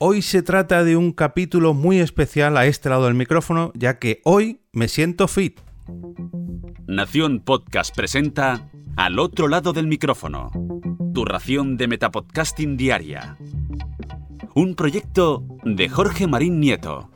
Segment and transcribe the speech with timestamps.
[0.00, 4.20] Hoy se trata de un capítulo muy especial a este lado del micrófono, ya que
[4.22, 5.58] hoy me siento fit.
[6.86, 10.52] Nación Podcast presenta Al otro lado del micrófono,
[11.12, 13.38] tu ración de Metapodcasting Diaria.
[14.54, 17.10] Un proyecto de Jorge Marín Nieto.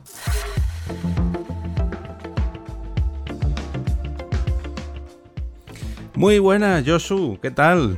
[6.15, 7.97] Muy buenas, Josu, ¿qué tal?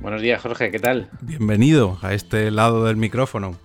[0.00, 1.10] Buenos días, Jorge, ¿qué tal?
[1.20, 3.58] Bienvenido a este lado del micrófono.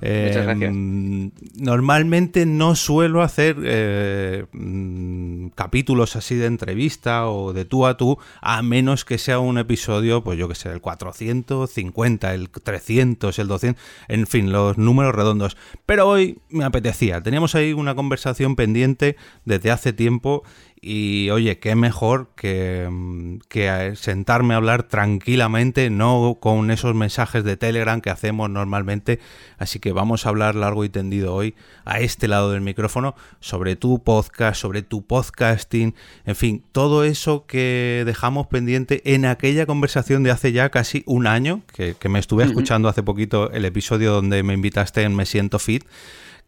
[0.00, 0.70] Muchas gracias.
[0.70, 7.96] Em, normalmente no suelo hacer eh, mm, capítulos así de entrevista o de tú a
[7.96, 13.38] tú, a menos que sea un episodio, pues yo que sé, el 450, el 300,
[13.38, 15.56] el 200, en fin, los números redondos.
[15.86, 20.44] Pero hoy me apetecía, teníamos ahí una conversación pendiente desde hace tiempo
[20.82, 27.44] y oye, qué mejor que, mm, que, sentarme a hablar tranquilamente, no con esos mensajes
[27.44, 29.20] de Telegram que hacemos normalmente.
[29.58, 33.76] Así que vamos a hablar largo y tendido hoy a este lado del micrófono sobre
[33.76, 40.22] tu podcast, sobre tu podcasting, en fin, todo eso que dejamos pendiente en aquella conversación
[40.22, 44.12] de hace ya casi un año, que, que me estuve escuchando hace poquito el episodio
[44.12, 45.84] donde me invitaste en Me Siento Fit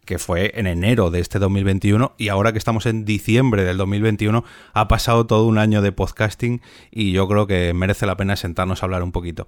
[0.04, 4.44] que fue en enero de este 2021 y ahora que estamos en diciembre del 2021
[4.72, 8.82] ha pasado todo un año de podcasting y yo creo que merece la pena sentarnos
[8.82, 9.46] a hablar un poquito.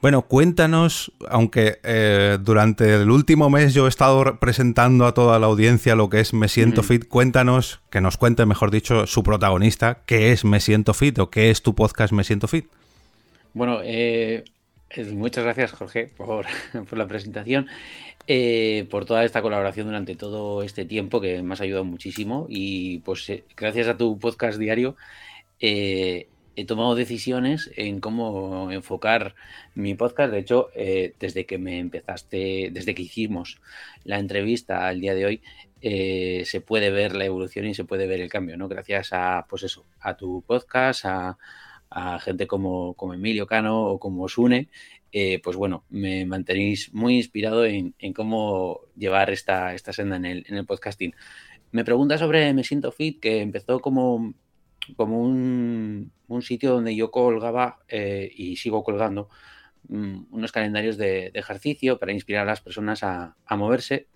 [0.00, 5.46] Bueno, cuéntanos, aunque eh, durante el último mes yo he estado presentando a toda la
[5.46, 9.98] audiencia lo que es Me Siento Fit, cuéntanos, que nos cuente, mejor dicho, su protagonista,
[10.06, 12.66] qué es Me Siento Fit o qué es tu podcast Me Siento Fit.
[13.52, 14.44] Bueno, eh,
[15.12, 16.46] muchas gracias Jorge por,
[16.88, 17.66] por la presentación.
[18.26, 22.98] Eh, por toda esta colaboración durante todo este tiempo que me has ayudado muchísimo y
[23.00, 24.96] pues eh, gracias a tu podcast diario
[25.58, 29.34] eh, he tomado decisiones en cómo enfocar
[29.74, 30.32] mi podcast.
[30.32, 33.60] De hecho, desde que me empezaste, desde que hicimos
[34.04, 35.42] la entrevista al día de hoy,
[35.80, 38.68] se puede ver la evolución y se puede ver el cambio, ¿no?
[38.68, 41.38] Gracias a, pues eso, a tu podcast, a,
[41.90, 44.68] a gente como, como Emilio Cano o como Sune,
[45.12, 50.44] eh, pues bueno, me mantenéis muy inspirado en, cómo llevar esta, esta senda en el,
[50.48, 51.14] en el, podcasting.
[51.72, 54.34] Me pregunta sobre Me Siento Fit, que empezó como,
[54.96, 59.28] como un, un sitio donde yo colgaba eh, y sigo colgando
[59.88, 64.06] um, unos calendarios de, de, ejercicio para inspirar a las personas a, a, moverse.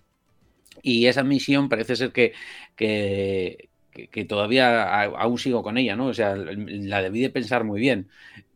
[0.81, 2.33] Y esa misión parece ser que,
[2.75, 6.07] que, que, que todavía aún sigo con ella, ¿no?
[6.07, 8.09] O sea, la debí de pensar muy bien.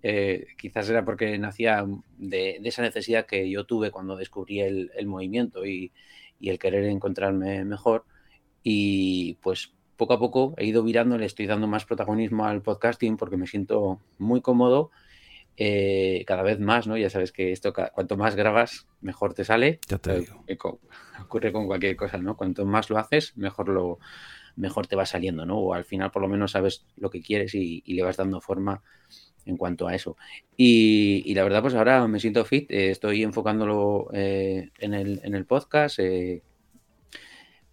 [0.04, 1.86] Eh, quizás era porque nacía
[2.18, 5.94] de, de, esa necesidad que yo tuve cuando descubrí el, el movimiento y,
[6.40, 8.06] y, el querer encontrarme mejor.
[8.64, 13.16] Y pues poco a poco he ido virando, le estoy dando más protagonismo al podcasting
[13.16, 14.92] porque me siento muy cómodo.
[15.62, 16.96] Eh, cada vez más, ¿no?
[16.96, 19.80] Ya sabes que esto, cuanto más grabas, mejor te sale.
[19.90, 20.44] Ya te digo.
[20.48, 20.58] Eh,
[21.22, 22.38] ocurre con cualquier cosa, ¿no?
[22.38, 24.00] Cuanto más lo haces, mejor lo
[24.56, 25.58] mejor te va saliendo, ¿no?
[25.60, 28.82] O al final por lo menos sabes lo que quieres y, le vas dando forma
[29.46, 30.18] en cuanto a eso.
[30.58, 36.00] Y, la verdad, pues ahora me siento fit, eh, estoy enfocándolo eh, en, el, podcast,
[36.00, 36.42] eh,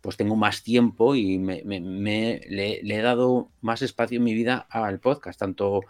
[0.00, 5.00] pues tengo más tiempo y me, le, he dado más espacio en mi vida al
[5.00, 5.82] podcast, tanto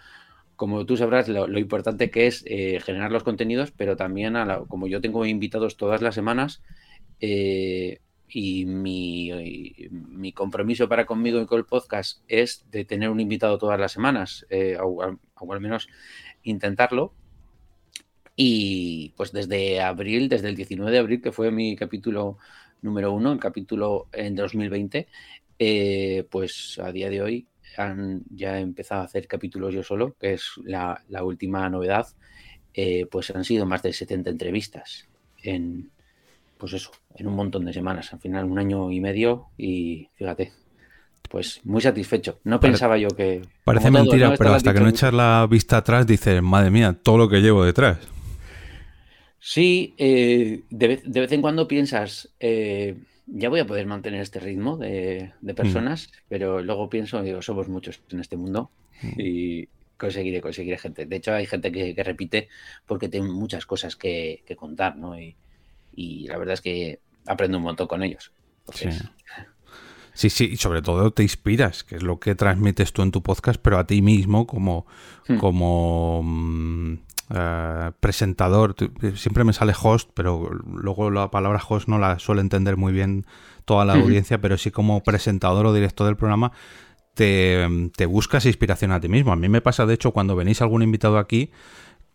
[0.57, 4.35] como tú sabrás lo, importante que es generar los contenidos, pero también
[4.69, 6.63] como yo tengo invitados todas las semanas,
[7.21, 9.31] eh, y mi,
[9.91, 13.93] mi, compromiso para conmigo y con el podcast es de tener un invitado todas las
[13.93, 15.89] semanas, eh, o, al menos
[16.43, 17.15] intentarlo.
[18.35, 22.39] Y pues desde abril, desde el 19 de abril, que fue mi capítulo
[22.83, 25.07] número uno, el capítulo en 2020,
[25.59, 27.47] eh, pues a día de hoy
[27.79, 32.09] han ya empezado a hacer capítulos yo solo, que es la, la última novedad,
[32.75, 35.09] eh, pues han sido más de 70 entrevistas
[35.43, 35.91] en,
[36.59, 40.53] pues eso, en un montón de semanas, al final un año y medio y fíjate,
[41.28, 42.41] pues muy satisfecho.
[42.44, 43.43] No Pare pensaba yo que...
[43.65, 44.37] Parece todo, mentira, ¿no?
[44.37, 47.65] pero hasta que no echas la vista atrás dices, madre mía, todo lo que llevo
[47.65, 47.99] detrás.
[49.39, 52.97] Sí, eh, de, vez, de, vez, en cuando piensas, eh,
[53.27, 56.16] ya voy a poder mantener este ritmo de, de personas, mm.
[56.28, 58.71] pero luego pienso, digo, somos muchos en este mundo
[59.03, 59.21] mm.
[59.21, 61.07] y conseguiré, conseguiré gente.
[61.07, 62.48] De hecho, hay gente que, que repite
[62.86, 65.19] porque tiene muchas cosas que, que contar, ¿no?
[65.19, 65.36] Y,
[65.97, 68.33] y la verdad es que aprendo un montón con ellos.
[68.60, 68.98] Entonces...
[68.98, 69.09] Sí.
[70.16, 73.22] Sí, sí, y sobre todo te inspiras, que es lo que transmites tú en tu
[73.22, 74.87] podcast, pero a ti mismo como,
[75.28, 75.37] hmm.
[75.37, 78.75] como uh, presentador.
[79.15, 83.27] Siempre me sale host, pero luego la palabra host no la suele entender muy bien
[83.66, 84.01] toda la hmm.
[84.01, 86.51] audiencia, pero sí como presentador o director del programa,
[87.13, 89.33] te, te buscas inspiración a ti mismo.
[89.33, 91.51] A mí me pasa, de hecho, cuando venís algún invitado aquí,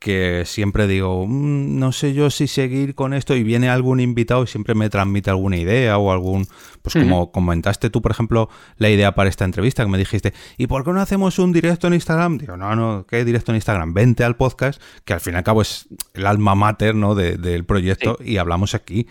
[0.02, 4.44] que siempre digo, mm, no sé yo si seguir con esto y viene algún invitado
[4.44, 6.48] y siempre me transmite alguna idea o algún,
[6.82, 10.66] pues como comentaste tú, por ejemplo, la idea para esta entrevista que me dijiste, ¿y
[10.66, 12.40] por qué no hacemos un directo en Instagram?
[12.40, 13.94] Digo, no, no, ¿qué directo en Instagram?
[13.94, 17.14] Vente al podcast, que al fin y al cabo es el alma mater ¿no?
[17.14, 19.06] del proyecto y hablamos aquí.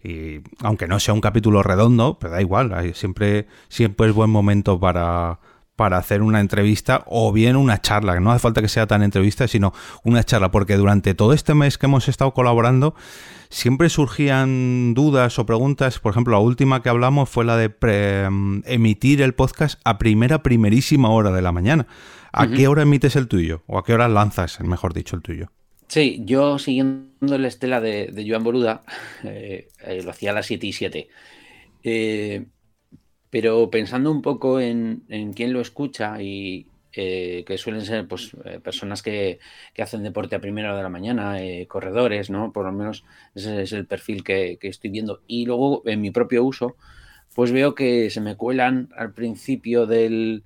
[0.00, 4.78] Y aunque no sea un capítulo redondo, pero da igual, siempre, siempre es buen momento
[4.78, 5.40] para
[5.76, 9.46] para hacer una entrevista o bien una charla, no hace falta que sea tan entrevista,
[9.46, 12.94] sino una charla, porque durante todo este mes que hemos estado colaborando,
[13.50, 15.98] siempre surgían dudas o preguntas.
[15.98, 17.68] Por ejemplo, la última que hablamos fue la de
[18.30, 21.86] mm, emitir el podcast a primera, primerísima hora de la mañana.
[22.32, 23.62] ¿A qué hora emites el tuyo?
[23.66, 25.52] ¿O a qué hora lanzas, mejor dicho, el tuyo?
[25.88, 28.82] Sí, yo siguiendo la estela de, de Joan Boluda,
[29.24, 31.08] eh, eh, lo hacía a las 7 y 7.
[31.84, 32.46] Eh,
[33.30, 38.60] pero pensando un poco en, quién lo escucha y eh, que suelen ser pues, eh,
[38.62, 39.38] personas que,
[39.78, 42.52] hacen deporte a primera hora de la mañana, eh, corredores, ¿no?
[42.52, 45.20] Por lo menos ese es el perfil que, estoy viendo.
[45.26, 46.76] Y luego en mi propio uso,
[47.34, 50.44] pues veo que se me cuelan al principio del,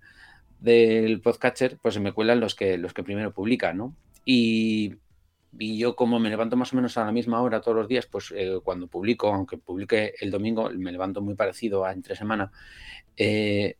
[0.60, 3.94] del podcatcher, pues se me cuelan los que, los que primero publican, ¿no?
[4.24, 4.94] Y
[5.58, 8.06] y yo como me levanto más o menos a la misma hora todos los días,
[8.06, 12.52] pues eh, cuando publico, aunque publique el domingo, me levanto muy parecido a entre semana,
[13.16, 13.76] eh,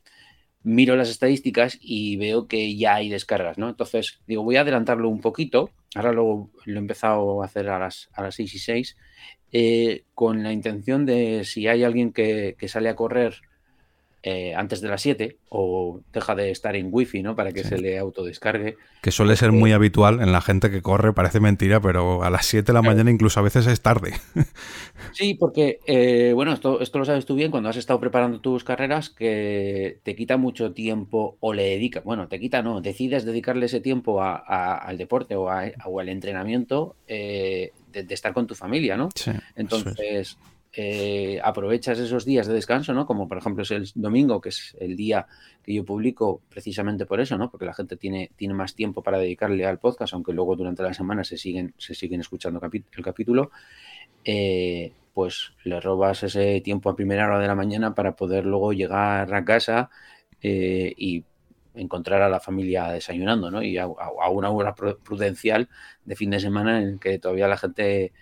[0.62, 3.69] miro las estadísticas y veo que ya hay descargas, ¿no?
[3.69, 7.78] Entonces, digo, voy a adelantarlo un poquito, ahora lo, lo he empezado a hacer a
[7.78, 8.96] las, a las 6 y 6,
[9.52, 13.43] eh, con la intención de si hay alguien que, que sale a correr
[14.22, 17.34] eh, antes de las 7 o deja de estar en wifi, ¿no?
[17.34, 18.76] Para que se le autodescargue.
[19.00, 22.44] Que suele ser muy habitual en la gente que corre, parece mentira, pero a las
[22.44, 24.12] 7 de la mañana incluso a veces es tarde.
[25.12, 28.62] Sí, porque, eh, bueno, esto, esto lo sabes tú bien cuando has estado preparando tus
[28.64, 33.66] carreras, que te quita mucho tiempo o le dedica, bueno, te quita, no, decides dedicarle
[33.66, 39.08] ese tiempo al deporte o, al entrenamiento eh, de, estar con tu familia, ¿no?
[39.56, 40.37] Entonces,
[40.72, 43.05] eh, aprovechas esos días de descanso, ¿no?
[43.05, 45.26] Como por ejemplo es el domingo, que es el día
[45.62, 47.50] que yo publico precisamente por eso, ¿no?
[47.50, 50.94] Porque la gente tiene, tiene más tiempo para dedicarle al podcast, aunque luego durante la
[50.94, 53.50] semana se siguen, se siguen escuchando el capítulo.
[54.25, 58.73] Eh, pues le robas ese tiempo a primera hora de la mañana para poder luego
[58.73, 59.90] llegar a casa
[60.40, 61.25] eh, y
[61.75, 63.62] encontrar a la familia desayunando, ¿no?
[63.62, 65.69] Y a, a, una hora prudencial
[66.05, 68.12] de fin de semana en que todavía la gente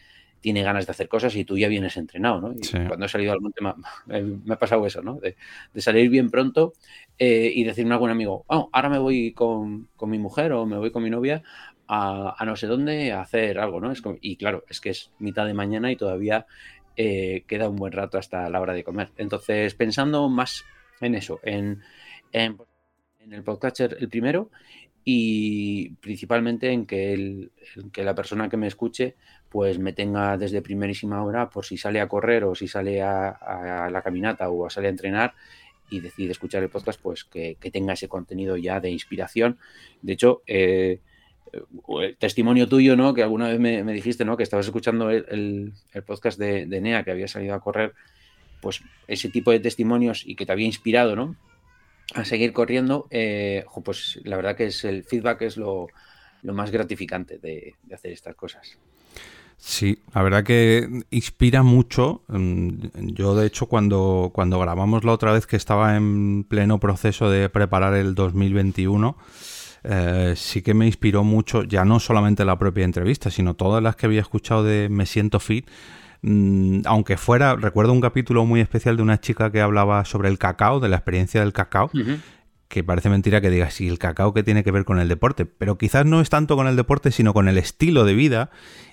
[0.40, 2.52] tiene ganas de hacer cosas y tú ya vienes entrenado, ¿no?
[2.52, 5.18] Y cuando he salido al monte me, ha pasado eso, ¿no?
[5.20, 5.36] De,
[5.80, 6.72] salir bien pronto
[7.18, 10.78] eh, y decirme a algún amigo, oh, ahora me voy con, mi mujer o me
[10.78, 11.42] voy con mi novia
[11.88, 13.90] a, no sé dónde a hacer algo, ¿no?
[13.90, 16.46] Es y claro, es que es mitad de mañana y todavía
[16.96, 19.10] eh, queda un buen rato hasta la hora de comer.
[19.16, 20.64] Entonces, pensando más
[21.00, 21.80] en eso, en,
[22.32, 22.58] en,
[23.30, 24.50] el podcaster el primero
[25.04, 29.16] y principalmente en que, el, en que la persona que me escuche
[29.48, 33.88] pues me tenga desde primerísima hora por si sale a correr o si sale a,
[33.90, 35.34] la caminata o sale a entrenar
[35.90, 39.58] y decide escuchar el podcast, pues que, tenga ese contenido ya de inspiración.
[40.02, 41.00] De hecho, eh,
[42.02, 43.14] el testimonio tuyo, ¿no?
[43.14, 44.36] Que alguna vez me, dijiste, ¿no?
[44.36, 45.72] Que estabas escuchando el,
[46.06, 47.94] podcast de, Nea, que había salido a correr,
[48.60, 51.36] pues ese tipo de testimonios y que te había inspirado, ¿no?
[52.14, 55.88] A seguir corriendo, eh, pues la verdad que es el feedback es lo,
[56.42, 58.78] más gratificante de hacer estas cosas.
[59.60, 62.22] Sí, la verdad que inspira mucho.
[62.28, 62.68] Mm,
[63.12, 67.48] yo, de hecho, cuando, cuando grabamos la otra vez que estaba en pleno proceso de
[67.48, 69.16] preparar el 2021,
[69.82, 73.96] eh, sí que me inspiró mucho, ya no solamente la propia entrevista, sino todas las
[73.96, 75.68] que había escuchado de Me Siento Fit.
[76.22, 80.38] Mm, aunque fuera, recuerdo un capítulo muy especial de una chica que hablaba sobre el
[80.38, 81.90] cacao, de la experiencia del cacao,
[82.68, 85.46] que parece mentira que digas, sí, el cacao que tiene que ver con el deporte,
[85.46, 88.50] pero quizás no es tanto con el deporte, sino con el estilo de vida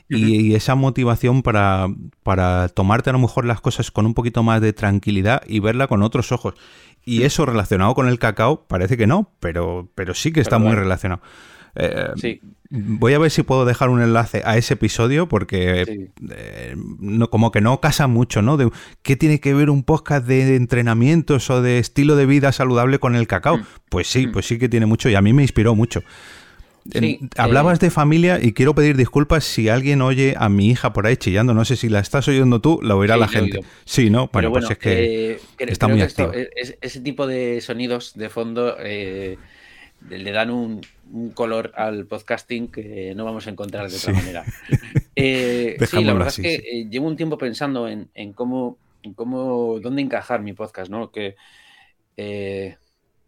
[0.09, 1.87] y, esa motivación para,
[2.23, 5.87] para tomarte a lo mejor las cosas con un poquito más de tranquilidad y verla
[5.87, 6.55] con otros ojos.
[7.03, 10.73] Y eso relacionado con el cacao, parece que no, pero, pero sí que está muy
[10.73, 11.21] relacionado.
[11.75, 12.41] Eh, sí.
[12.69, 17.51] Voy a ver si puedo dejar un enlace a ese episodio porque eh, no, como
[17.51, 18.57] que no casa mucho, ¿no?
[18.57, 18.69] De,
[19.03, 23.15] ¿Qué tiene que ver un podcast de entrenamientos o de estilo de vida saludable con
[23.15, 23.57] el cacao?
[23.57, 23.65] Mm.
[23.89, 24.31] Pues sí, mm.
[24.31, 26.01] pues sí que tiene mucho y a mí me inspiró mucho.
[27.37, 31.07] Hablabas eh, de familia y quiero pedir disculpas si alguien oye a mi hija por
[31.07, 31.53] ahí chillando.
[31.53, 33.61] No sé si la estás oyendo tú, la oirá la gente.
[33.85, 34.29] Sí, ¿no?
[34.31, 36.31] Bueno, pues es que está muy activo.
[36.33, 38.75] ese tipo de sonidos de fondo
[40.09, 40.81] le dan un,
[41.33, 44.45] color al podcasting que no vamos a encontrar de otra manera.
[45.17, 48.77] Eh, sí, la verdad es que eh, llevo un tiempo pensando en, cómo,
[49.15, 51.09] cómo, dónde encajar mi podcast, ¿no?
[51.09, 51.37] Que,
[52.17, 52.75] eh,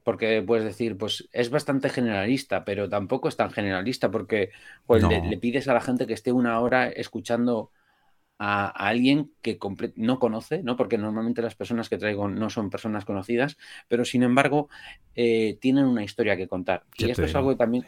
[0.08, 4.52] porque puedes decir, pues es bastante generalista, pero tampoco es tan generalista porque
[4.86, 7.72] pues, le, pides a la gente que esté una hora escuchando
[8.40, 9.60] a, alguien que
[9.98, 10.78] no conoce, ¿no?
[10.78, 13.58] Porque normalmente las personas que traigo no son personas conocidas,
[13.90, 14.70] pero sin embargo
[15.14, 16.84] eh, tienen una historia que contar.
[16.98, 17.84] y esto es algo también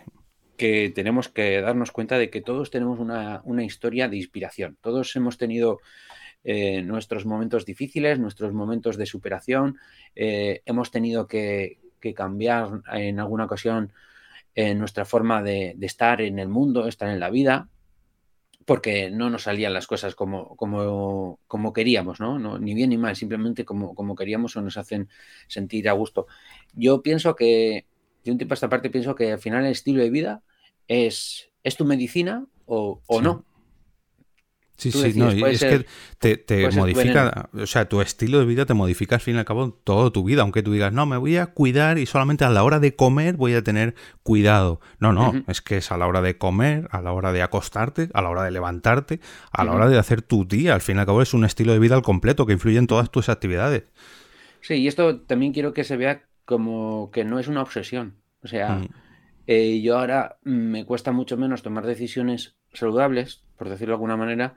[0.58, 4.78] que tenemos que darnos cuenta de que todos tenemos una, historia de inspiración.
[4.82, 5.80] Todos hemos tenido
[6.44, 9.78] eh, nuestros momentos difíciles, nuestros momentos de superación,
[10.16, 11.79] eh, hemos tenido que,
[12.16, 13.92] cambiar en alguna ocasión
[14.76, 17.70] nuestra forma de, estar en el mundo, estar en la vida,
[18.66, 22.60] porque no nos salían las cosas como, como, como queríamos, ¿no?
[22.60, 25.10] Ni bien ni mal, simplemente como, como queríamos o nos hacen
[25.48, 26.28] sentir a gusto.
[26.74, 27.86] Yo pienso que,
[28.24, 30.44] de un tiempo a esta parte, pienso que al final el estilo de vida
[30.88, 33.46] es, ¿es tu medicina o, no?
[34.80, 35.86] Sí, sí, no, es que
[36.20, 39.74] te, modifica, o sea, tu estilo de vida te modifica al fin y al cabo
[39.74, 42.64] toda tu vida, aunque tú digas, no, me voy a cuidar y solamente a la
[42.64, 43.94] hora de comer voy a tener
[44.24, 44.80] cuidado.
[44.98, 48.10] No, no, es que es a la hora de comer, a la hora de acostarte,
[48.14, 49.20] a la hora de levantarte,
[49.52, 50.76] a la hora de hacer tu día.
[50.76, 52.88] Al fin y al cabo es un estilo de vida al completo que influye en
[52.88, 53.84] todas tus actividades.
[54.62, 58.16] Sí, y esto también quiero que se vea como que no es una obsesión.
[58.44, 58.88] O sea, mm.
[59.52, 64.56] Eh, yo ahora me cuesta mucho menos tomar decisiones saludables, por decirlo de alguna manera,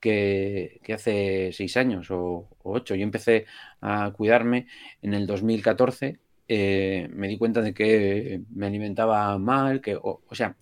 [0.00, 2.94] que, hace seis años o, ocho.
[2.94, 3.46] Yo empecé
[3.80, 4.66] a cuidarme
[5.02, 6.18] en el 2014.
[6.48, 10.56] Eh, me di cuenta de que me alimentaba mal, que, o, sea,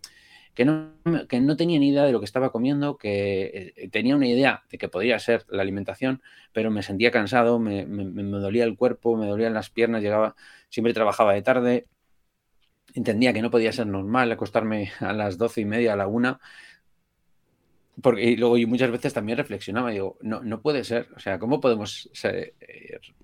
[0.54, 0.94] que no,
[1.28, 4.64] que no, tenía ni idea de lo que estaba comiendo, que eh, tenía una idea
[4.70, 9.26] de que podría ser la alimentación, pero me sentía cansado, me dolía el cuerpo, me
[9.26, 10.34] dolían las piernas, llegaba,
[10.70, 11.86] siempre trabajaba de tarde,
[12.94, 16.40] entendía que no podía ser normal acostarme a las doce y media, a la una,
[18.02, 21.38] porque y luego yo muchas veces también reflexionaba, digo, no, no puede ser, o sea,
[21.38, 22.54] ¿cómo podemos eh,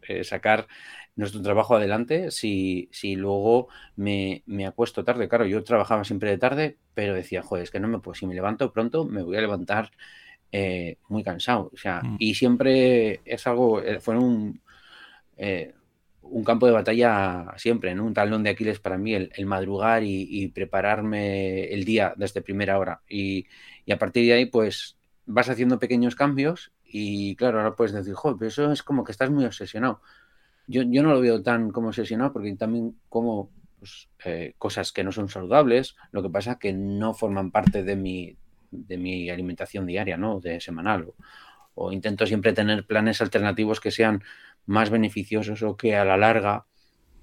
[0.09, 0.67] eh, sacar
[1.15, 5.29] nuestro trabajo adelante si, si luego me, acuesto tarde?
[5.29, 8.27] Claro, yo trabajaba siempre de tarde, pero decía, joder, es que no me puedo, si
[8.27, 9.91] me levanto pronto, me voy a levantar
[10.53, 12.17] eh, muy cansado, o sea, mm.
[12.19, 14.61] y siempre es algo, fue un
[16.23, 18.05] un campo de batalla siempre, ¿no?
[18.05, 23.03] Un talón de Aquiles para mí, el, madrugar y, prepararme el día desde primera hora.
[23.09, 23.47] Y,
[23.91, 24.97] a partir de ahí, pues
[25.27, 29.13] vas haciendo pequeños cambios y claro, ahora puedes decir, joder, pero eso es como que
[29.13, 30.01] estás muy obsesionado.
[30.69, 35.03] Yo, yo no lo veo tan como obsesionado porque también como pues, eh, cosas que
[35.03, 38.37] no son saludables, lo que pasa que no forman parte de mi,
[38.71, 40.39] de mi alimentación diaria, ¿no?
[40.39, 41.13] De semanal.
[41.75, 44.23] o intento siempre tener planes alternativos que sean
[44.67, 46.67] más beneficiosos o que a la larga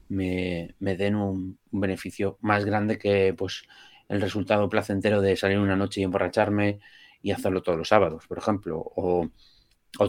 [0.09, 3.63] me, den un, beneficio más grande que pues
[4.09, 6.79] el resultado placentero de salir una noche y emborracharme
[7.21, 9.29] y hacerlo todos los sábados, por ejemplo, o,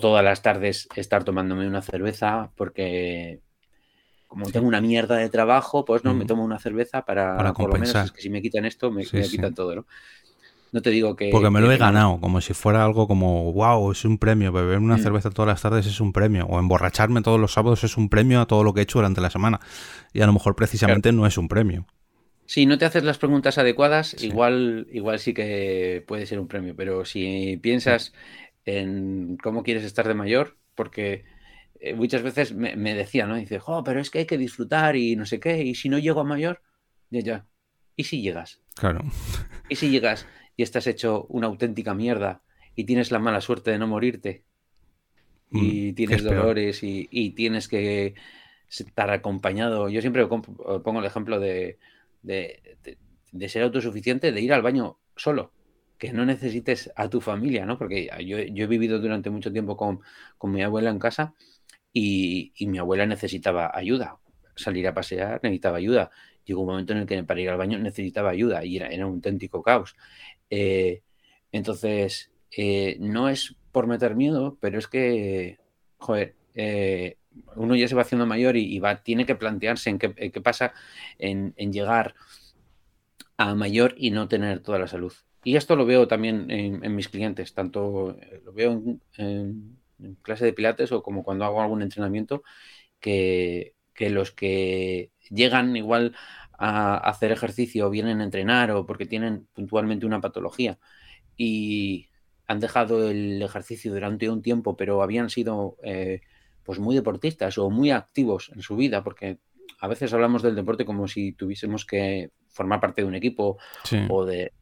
[0.01, 3.41] todas las tardes estar tomándome una cerveza porque
[4.29, 7.69] como tengo una mierda de trabajo, pues no, me tomo una cerveza para, para por
[7.69, 9.87] lo menos es que si me quitan esto, me, me quitan todo, ¿no?
[10.73, 11.31] No te digo que.
[11.31, 14.53] Porque me lo he ganado, como si fuera algo como, wow, es un premio.
[14.53, 15.01] Beber una mm.
[15.01, 16.47] cerveza todas las tardes es un premio.
[16.47, 19.21] O emborracharme todos los sábados es un premio a todo lo que he hecho durante
[19.21, 19.61] la semana.
[20.13, 21.87] Y a lo mejor precisamente no es un premio.
[22.51, 26.75] Si no te haces las preguntas adecuadas, igual, igual sí que puede ser un premio.
[26.75, 28.13] Pero si piensas
[28.65, 31.25] en cómo quieres estar de mayor, porque
[31.79, 33.37] eh, muchas veces me, me decía, ¿no?
[33.37, 35.63] Dice, oh, pero es que hay que disfrutar y no sé qué.
[35.63, 36.61] Y si no llego a mayor,
[37.11, 37.47] ya, ya.
[37.95, 38.61] ¿Y si llegas?
[38.75, 39.05] Claro.
[39.69, 40.27] ¿Y si llegas?
[40.61, 42.43] y estás hecho una auténtica mierda
[42.77, 44.45] y tienes la mala suerte de no morirte
[45.51, 48.15] y mm, tienes dolores y, tienes que
[48.69, 49.89] estar acompañado.
[49.89, 51.79] Yo siempre pongo el ejemplo de,
[52.23, 55.53] ser autosuficiente, de ir al baño solo,
[55.99, 57.79] que no necesites a tu familia, ¿no?
[57.79, 60.01] Porque yo, he vivido durante mucho tiempo con,
[60.51, 61.35] mi abuela en casa
[61.93, 64.19] y, mi abuela necesitaba ayuda.
[64.57, 66.11] Salir a pasear necesitaba ayuda.
[66.45, 69.07] Llegó un momento en el que para ir al baño necesitaba ayuda y era, era
[69.07, 69.97] un auténtico caos.
[70.49, 71.03] Eh,
[71.53, 75.59] entonces, eh, no es por meter miedo, pero es que,
[75.99, 77.17] joder, eh,
[77.57, 80.73] uno ya se va haciendo mayor y, va, tiene que plantearse en qué, pasa
[81.19, 82.15] en, llegar
[83.37, 85.13] a mayor y no tener toda la salud.
[85.43, 88.83] Y esto lo veo también en, mis clientes, tanto lo veo
[89.17, 89.79] en,
[90.23, 92.43] clase de pilates o como cuando hago algún entrenamiento,
[93.01, 96.15] que, que los que llegan igual
[96.59, 100.79] a hacer ejercicio o vienen a entrenar o porque tienen puntualmente una patología
[101.37, 102.11] y
[102.47, 106.21] han dejado el ejercicio durante un tiempo, pero habían sido eh,
[106.71, 109.39] pues muy deportistas o muy activos en su vida, porque
[109.81, 113.59] a veces hablamos del deporte como si tuviésemos que formar parte de un equipo
[114.09, 114.53] o de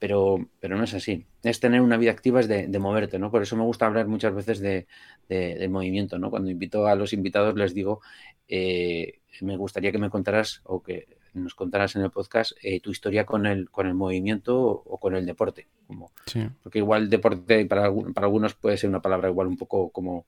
[0.00, 1.28] pero, pero no es así.
[1.44, 3.30] Es tener una vida activa, es de, moverte, ¿no?
[3.30, 4.88] Por eso me gusta hablar muchas veces de,
[5.70, 6.28] movimiento, ¿no?
[6.28, 8.00] Cuando invito a los invitados les digo,
[8.48, 12.90] eh, me gustaría que me contaras o que nos contaras en el podcast eh, tu
[12.90, 15.68] historia con el, con el movimiento o con el deporte.
[15.86, 16.10] Como,
[16.64, 20.26] Porque igual deporte para, para algunos puede ser una palabra igual un poco como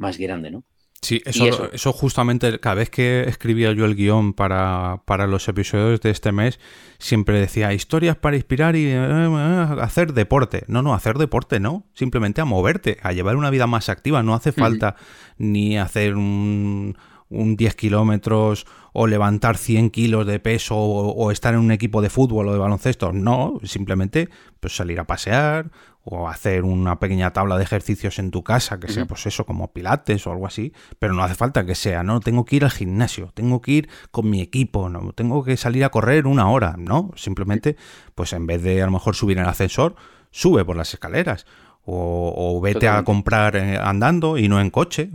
[0.00, 0.64] más grande, ¿no?
[1.02, 6.00] Sí, eso, eso, justamente cada vez que escribía yo el guion para, para, los episodios
[6.02, 6.60] de este mes,
[6.98, 10.64] siempre decía historias para inspirar y eh, eh, hacer deporte.
[10.68, 14.22] No, no, hacer deporte no, simplemente a moverte, a llevar una vida más activa.
[14.22, 14.96] No hace falta
[15.38, 16.96] ni hacer un,
[17.30, 22.10] un 10 kilómetros o levantar 100 kilos de peso o, estar en un equipo de
[22.10, 23.12] fútbol o de baloncesto.
[23.12, 24.28] No, simplemente
[24.58, 25.70] pues salir a pasear
[26.02, 29.72] o hacer una pequeña tabla de ejercicios en tu casa, que sea pues eso, como
[29.72, 32.70] pilates o algo así, pero no hace falta que sea, no, tengo que ir al
[32.70, 36.76] gimnasio, tengo que ir con mi equipo, no, tengo que salir a correr una hora,
[36.78, 37.76] no, simplemente
[38.14, 39.94] pues en vez de a lo mejor subir en el ascensor,
[40.30, 41.46] sube por las escaleras
[41.84, 45.10] o, vete a comprar eh, andando y no en coche.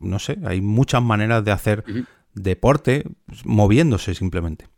[0.00, 1.84] no sé, hay muchas maneras de hacer
[2.34, 3.04] deporte
[3.44, 4.68] moviéndose simplemente.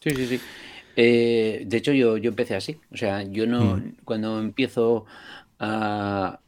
[0.00, 0.40] Sí, sí, sí.
[0.96, 2.80] Eh, de hecho, yo, yo empecé así.
[2.90, 3.96] O sea, yo no, mm.
[4.04, 5.06] cuando empiezo
[5.58, 6.40] a,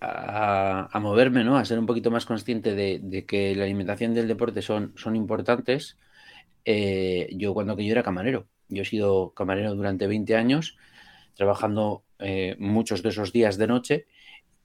[0.00, 1.56] a, moverme, ¿no?
[1.56, 5.96] A ser un poquito más consciente de, que la alimentación del deporte son, son importantes.
[6.64, 10.76] Eh, yo cuando que yo era camarero, yo he sido camarero durante 20 años,
[11.34, 14.06] trabajando eh, muchos de esos días de noche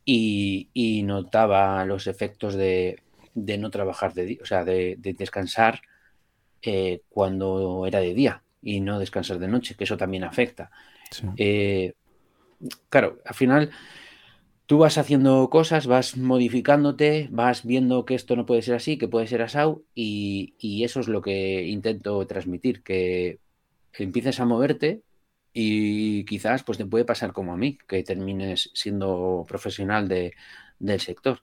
[0.05, 0.69] y,
[1.05, 3.01] notaba los efectos de,
[3.35, 5.81] no trabajar de día, o sea, de, descansar
[6.63, 10.71] eh, cuando era de día y no descansar de noche, que eso también afecta.
[11.37, 11.93] Eh,
[12.89, 13.71] claro, al final
[14.65, 19.07] tú vas haciendo cosas, vas modificándote, vas viendo que esto no puede ser así, que
[19.07, 23.39] puede ser asau, y, y eso es lo que intento transmitir, que
[23.93, 25.01] empieces a moverte
[25.53, 30.33] y quizás pues te puede pasar como a mí, que termines siendo profesional de,
[30.79, 31.41] del sector.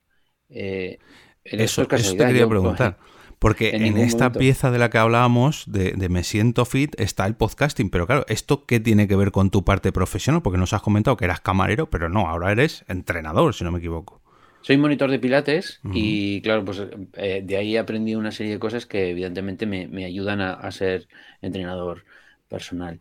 [0.49, 0.99] Eh,
[1.45, 2.97] eso, te quería preguntar.
[3.39, 7.89] Porque en, esta pieza de la que hablábamos, de, Me Siento Fit, está el podcasting.
[7.91, 10.43] Pero claro, ¿esto qué tiene que ver con tu parte profesional?
[10.43, 13.79] Porque nos has comentado que eras camarero, pero no, ahora eres entrenador, si no me
[13.79, 14.21] equivoco.
[14.61, 16.83] Soy monitor de pilates y claro, pues
[17.15, 21.07] eh, de ahí he aprendido una serie de cosas que evidentemente me, ayudan a, ser
[21.41, 22.05] entrenador
[22.49, 23.01] personal.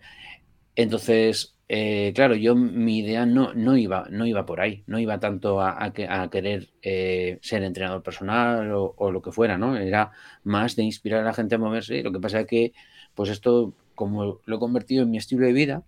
[0.75, 5.19] Entonces, eh, claro, yo mi idea no, no, iba, no iba por ahí, no iba
[5.19, 5.91] tanto a,
[6.31, 9.75] querer eh, ser entrenador personal o, lo que fuera, ¿no?
[9.75, 10.11] Era
[10.43, 12.03] más de inspirar a la gente a moverse.
[12.03, 12.73] Lo que pasa es que,
[13.15, 15.83] pues esto, como lo he convertido en mi estilo de vida,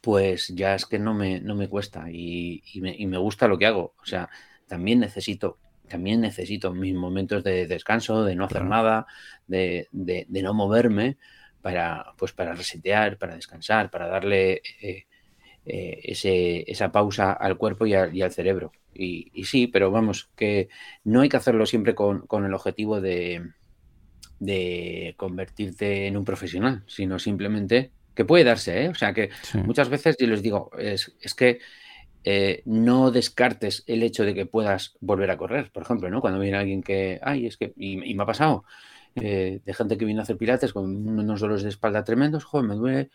[0.00, 3.94] pues ya es que no me, no me cuesta y, me, gusta lo que hago.
[4.00, 4.28] O sea,
[4.68, 9.06] también necesito, también necesito mis momentos de descanso, de no hacer nada,
[9.48, 11.16] de, de no moverme
[11.66, 15.06] para, pues para resetear, para descansar, para darle eh,
[15.64, 18.70] eh, ese, esa pausa al cuerpo y, al cerebro.
[18.94, 20.68] Y, sí, pero vamos, que
[21.02, 23.50] no hay que hacerlo siempre con, el objetivo de,
[24.38, 28.88] de, convertirte en un profesional, sino simplemente que puede darse, ¿eh?
[28.88, 29.30] O sea que
[29.64, 31.58] muchas veces yo les digo, es, es que
[32.64, 36.20] no descartes el hecho de que puedas volver a correr, por ejemplo, ¿no?
[36.20, 38.64] Cuando viene alguien que, ay, es que, y me ha pasado,
[39.16, 42.66] eh, de gente que viene a hacer pilates con unos dolores de espalda tremendos, joder,
[42.66, 43.10] me duele.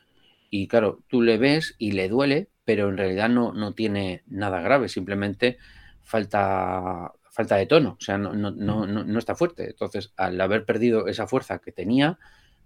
[0.49, 4.61] Y claro, tú le ves y le duele, pero en realidad no, no tiene nada
[4.61, 5.57] grave, simplemente
[6.03, 9.69] falta, falta de tono, o sea, no, no, no, no está fuerte.
[9.69, 12.19] Entonces, al haber perdido esa fuerza que tenía,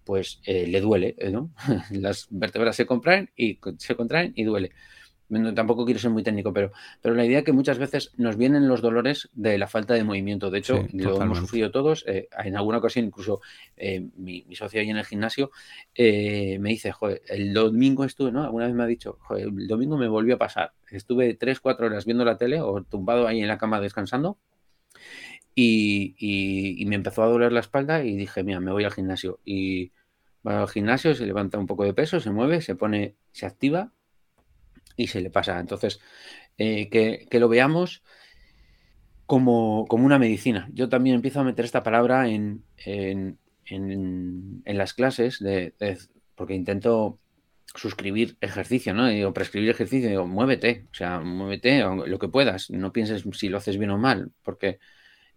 [0.04, 1.52] pues eh, le duele, ¿no?
[1.92, 4.72] Las vértebras se contraen y se contraen y duele
[5.56, 8.68] tampoco quiero ser muy técnico, pero, pero la idea es que muchas veces nos vienen
[8.68, 10.52] los dolores de la falta de movimiento.
[10.52, 12.04] De hecho, lo hemos sufrido todos.
[12.08, 13.42] Eh, en alguna ocasión, incluso
[13.76, 15.52] eh, mi, socio ahí en el gimnasio
[15.96, 18.44] eh, me dice, joder, el domingo estuve, ¿no?
[18.44, 20.74] Alguna vez me ha dicho, joder, el domingo me volvió a pasar.
[20.92, 24.38] Estuve tres, cuatro horas viendo la tele o tumbado ahí en la cama descansando.
[25.56, 29.40] Y, y, me empezó a doler la espalda y dije, mira, me voy al gimnasio.
[29.46, 29.92] Y
[30.46, 33.95] va al gimnasio, se levanta un poco de peso, se mueve, se pone, se activa
[34.96, 35.60] y se le pasa.
[35.60, 36.00] Entonces,
[36.58, 38.04] eh, que, lo veamos
[39.26, 40.70] como, una medicina.
[40.74, 43.38] Yo también empiezo a meter esta palabra en, en,
[44.66, 45.74] las clases, de,
[46.36, 47.20] porque intento
[47.74, 49.08] suscribir ejercicio, ¿no?
[49.08, 53.58] Digo, prescribir ejercicio, digo, muévete, o sea, muévete lo que puedas, no pienses si lo
[53.58, 54.80] haces bien o mal, porque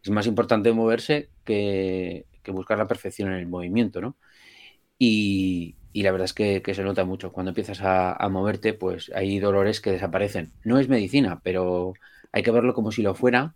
[0.03, 4.16] es más importante moverse que, que buscar la perfección en el movimiento, ¿no?
[4.99, 7.33] Y, y la verdad es que, se nota mucho.
[7.33, 10.53] Cuando empiezas a, moverte, pues hay dolores que desaparecen.
[10.64, 11.94] No es medicina, pero
[12.33, 13.55] hay que verlo como si lo fuera.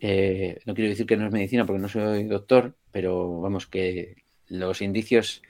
[0.00, 4.16] Eh, no quiero decir que no es medicina porque no soy doctor, pero vamos, que
[4.48, 5.42] los indicios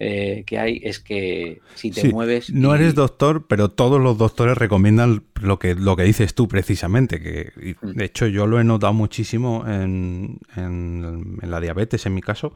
[0.00, 2.50] eh, que hay es que si te mueves...
[2.52, 7.20] No eres doctor, pero todos los doctores recomiendan lo que, lo que dices tú precisamente,
[7.20, 7.90] que mm.
[7.90, 12.54] de hecho yo lo he notado muchísimo en, en, la diabetes en mi caso,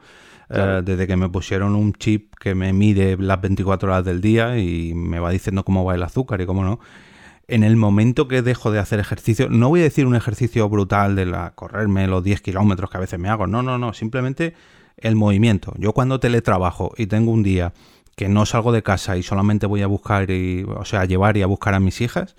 [0.53, 4.59] eh, desde que me pusieron un chip que me mide las 24 horas del día
[4.59, 6.81] y me va diciendo cómo va el azúcar y cómo no
[7.49, 11.17] en el momento que dejo de hacer ejercicio, no voy a decir un ejercicio brutal
[11.17, 14.55] de la, correrme los 10 kilómetros que a veces me hago, no, no, no, simplemente
[14.97, 15.75] el movimiento.
[15.79, 17.73] Yo cuando teletrabajo y tengo un día
[18.17, 21.37] que no salgo de casa y solamente voy a buscar, y, o sea, a llevar
[21.37, 22.37] y a buscar a mis hijas,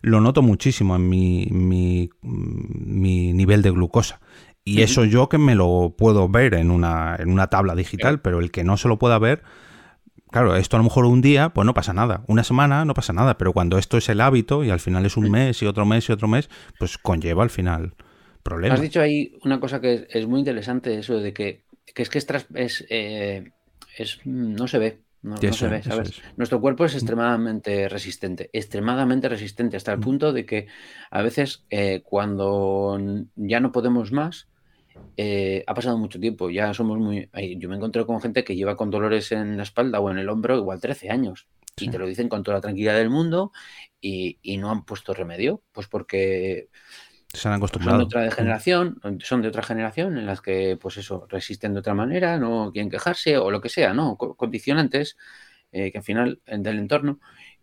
[0.00, 4.20] lo noto muchísimo en mi, mi, nivel de glucosa.
[4.64, 8.38] Y eso yo que me lo puedo ver en una, en una tabla digital, pero
[8.38, 9.42] el que no se lo pueda ver,
[10.30, 12.22] claro, esto a lo mejor un día, pues no pasa nada.
[12.28, 15.16] Una semana no pasa nada, pero cuando esto es el hábito y al final es
[15.16, 16.48] un mes y otro mes y otro mes,
[16.78, 17.94] pues conlleva al final
[18.44, 18.78] problemas.
[18.78, 21.62] Has dicho ahí una cosa que es muy interesante, eso de que
[21.94, 23.52] que es que es, eh,
[23.96, 24.98] es, no se ve.
[25.22, 26.20] No, se ve, ¿sabes?
[26.36, 26.96] Nuestro cuerpo es mm.
[26.96, 30.02] extremadamente resistente, extremadamente resistente, hasta el mm.
[30.02, 30.66] punto de que
[31.12, 32.98] a veces eh, cuando
[33.36, 34.48] ya no podemos más,
[35.16, 37.28] eh, ha pasado mucho tiempo, ya somos muy...
[37.58, 40.28] Yo me encontré con gente que lleva con dolores en la espalda o en el
[40.28, 41.48] hombro igual 13 años
[41.78, 43.50] y te lo dicen con toda la tranquilidad del mundo
[44.00, 46.68] y, y no han puesto remedio, pues porque
[47.32, 48.00] se han acostumbrado.
[48.00, 51.80] Son de otra generación, son de otra generación en las que, pues eso, resisten de
[51.80, 54.16] otra manera, no quieren quejarse o lo que sea, ¿no?
[54.16, 55.16] Condicionantes
[55.72, 57.20] eh, que al final del entorno.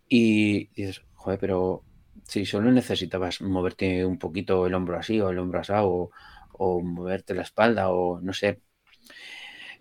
[0.07, 1.83] Y dices, joder, pero
[2.23, 6.12] si solo necesitabas moverte un poquito el hombro así o el hombro asado o,
[6.81, 8.61] moverte la espalda o no sé.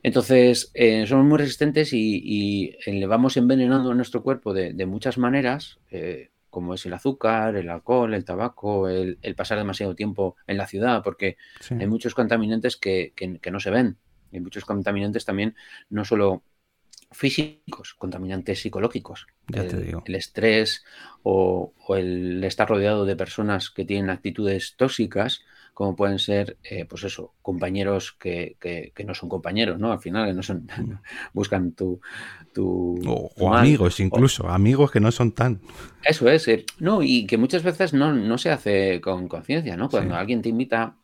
[0.02, 5.78] Entonces, eh, somos muy resistentes y, le vamos envenenando a nuestro cuerpo de, muchas maneras.
[5.90, 10.66] Eh, como es el azúcar, el alcohol, el tabaco, el, pasar demasiado tiempo en la
[10.66, 11.36] ciudad, porque
[11.70, 13.12] hay muchos contaminantes que,
[13.50, 13.98] no se ven.
[14.32, 15.54] Hay muchos contaminantes también,
[15.90, 16.42] no solo
[17.10, 19.26] físicos, contaminantes psicológicos.
[19.52, 20.84] el, estrés
[21.22, 25.42] o, el estar rodeado de personas que tienen actitudes tóxicas,
[25.78, 28.56] como pueden ser, eh, pues eso, compañeros que,
[29.06, 29.92] no son compañeros, ¿no?
[29.92, 30.94] Al final, que no son, mm.
[31.32, 32.00] buscan tu...
[32.52, 35.60] tu o, amigos incluso, amigos que no son tan...
[36.02, 39.88] Eso es, eh, no, y que muchas veces no, se hace con conciencia, ¿no?
[39.88, 40.96] Cuando alguien te invita,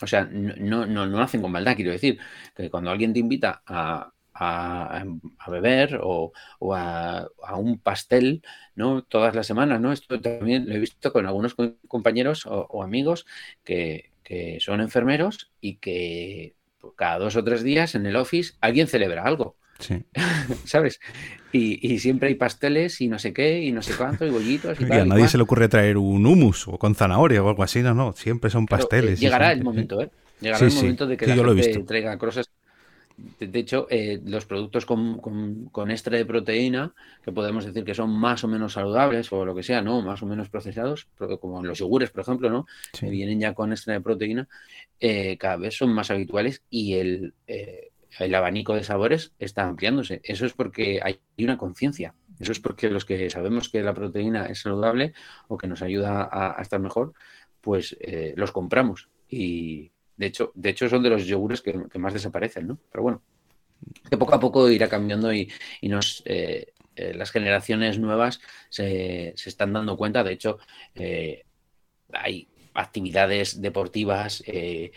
[0.00, 2.18] o sea, no, no, no hacen con maldad, quiero decir,
[2.56, 5.04] que cuando alguien te invita a, a,
[5.48, 6.32] beber o,
[6.74, 8.42] a, un pastel,
[8.76, 9.02] ¿no?
[9.02, 9.92] Todas las semanas, ¿no?
[9.92, 11.54] Esto también lo he visto con algunos
[11.86, 13.26] compañeros o amigos
[13.62, 16.54] que, que son enfermeros y que
[16.96, 19.56] cada dos o tres días en el office alguien celebra algo.
[19.78, 20.04] Sí.
[20.64, 21.00] ¿Sabes?
[21.52, 24.80] Y, siempre hay pasteles y no sé qué, y no sé cuánto, y bollitos.
[24.80, 27.82] Y, a nadie se le ocurre traer un hummus o con zanahoria o algo así,
[27.82, 29.20] no, no, siempre son pasteles.
[29.20, 30.10] llegará el momento, ¿eh?
[30.40, 32.48] Llegará el momento de que la gente traiga cosas
[33.38, 38.10] de hecho, eh, los productos con, con, extra de proteína, que podemos decir que son
[38.10, 40.02] más o menos saludables o lo que sea, ¿no?
[40.02, 41.08] Más o menos procesados,
[41.40, 42.66] como los yogures, por ejemplo, ¿no?
[42.98, 44.48] Que vienen ya con extra de proteína,
[45.00, 50.20] eh, cada vez son más habituales y el, eh, el abanico de sabores está ampliándose.
[50.24, 52.14] Eso es porque hay una conciencia.
[52.40, 55.12] Eso es porque los que sabemos que la proteína es saludable
[55.48, 57.12] o que nos ayuda a, estar mejor,
[57.60, 57.96] pues
[58.34, 59.08] los compramos.
[59.28, 62.78] Y, de hecho, de hecho son de los yogures que, más desaparecen, ¿no?
[62.92, 63.22] Pero bueno,
[64.08, 65.50] que poco a poco irá cambiando y,
[65.82, 70.22] nos, eh, eh, las generaciones nuevas se, están dando cuenta.
[70.22, 70.58] De hecho,
[70.94, 71.42] eh,
[72.12, 74.92] hay actividades deportivas que,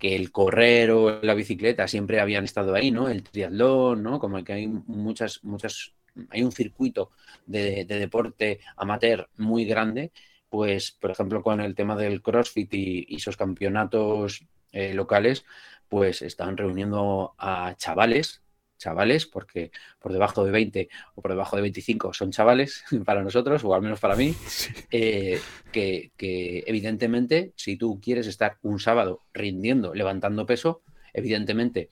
[0.00, 3.08] el correr o la bicicleta siempre habían estado ahí, ¿no?
[3.08, 4.18] El triatlón, ¿no?
[4.18, 5.94] Como que hay muchas, muchas,
[6.30, 7.12] hay un circuito
[7.46, 10.10] de deporte amateur muy grande
[10.52, 15.46] pues por ejemplo con el tema del CrossFit y, sus campeonatos eh, locales,
[15.88, 18.42] pues están reuniendo a chavales,
[18.76, 23.64] chavales, porque por debajo de 20 o por debajo de 25 son chavales para nosotros,
[23.64, 24.34] o al menos para mí,
[24.90, 25.40] eh,
[25.72, 30.82] que, que evidentemente si tú quieres estar un sábado rindiendo, levantando peso,
[31.14, 31.88] evidentemente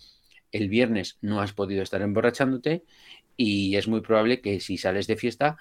[0.53, 2.85] el viernes no has podido estar emborrachándote
[3.43, 5.57] y es muy probable que si sales de fiesta,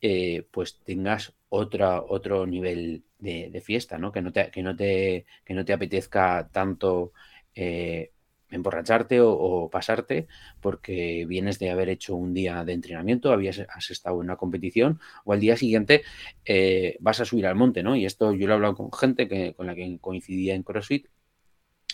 [0.00, 4.12] eh, pues tengas otra, otro nivel de, fiesta, ¿no?
[4.12, 7.12] Que no te, que no te, que no te apetezca tanto
[7.54, 8.10] eh,
[8.50, 10.26] emborracharte o, pasarte
[10.60, 15.00] porque vienes de haber hecho un día de entrenamiento, habías, has estado en una competición
[15.24, 16.02] o al día siguiente
[16.44, 17.96] eh, vas a subir al monte, ¿no?
[17.96, 21.06] Y esto yo lo he hablado con gente que, con la que coincidía en CrossFit,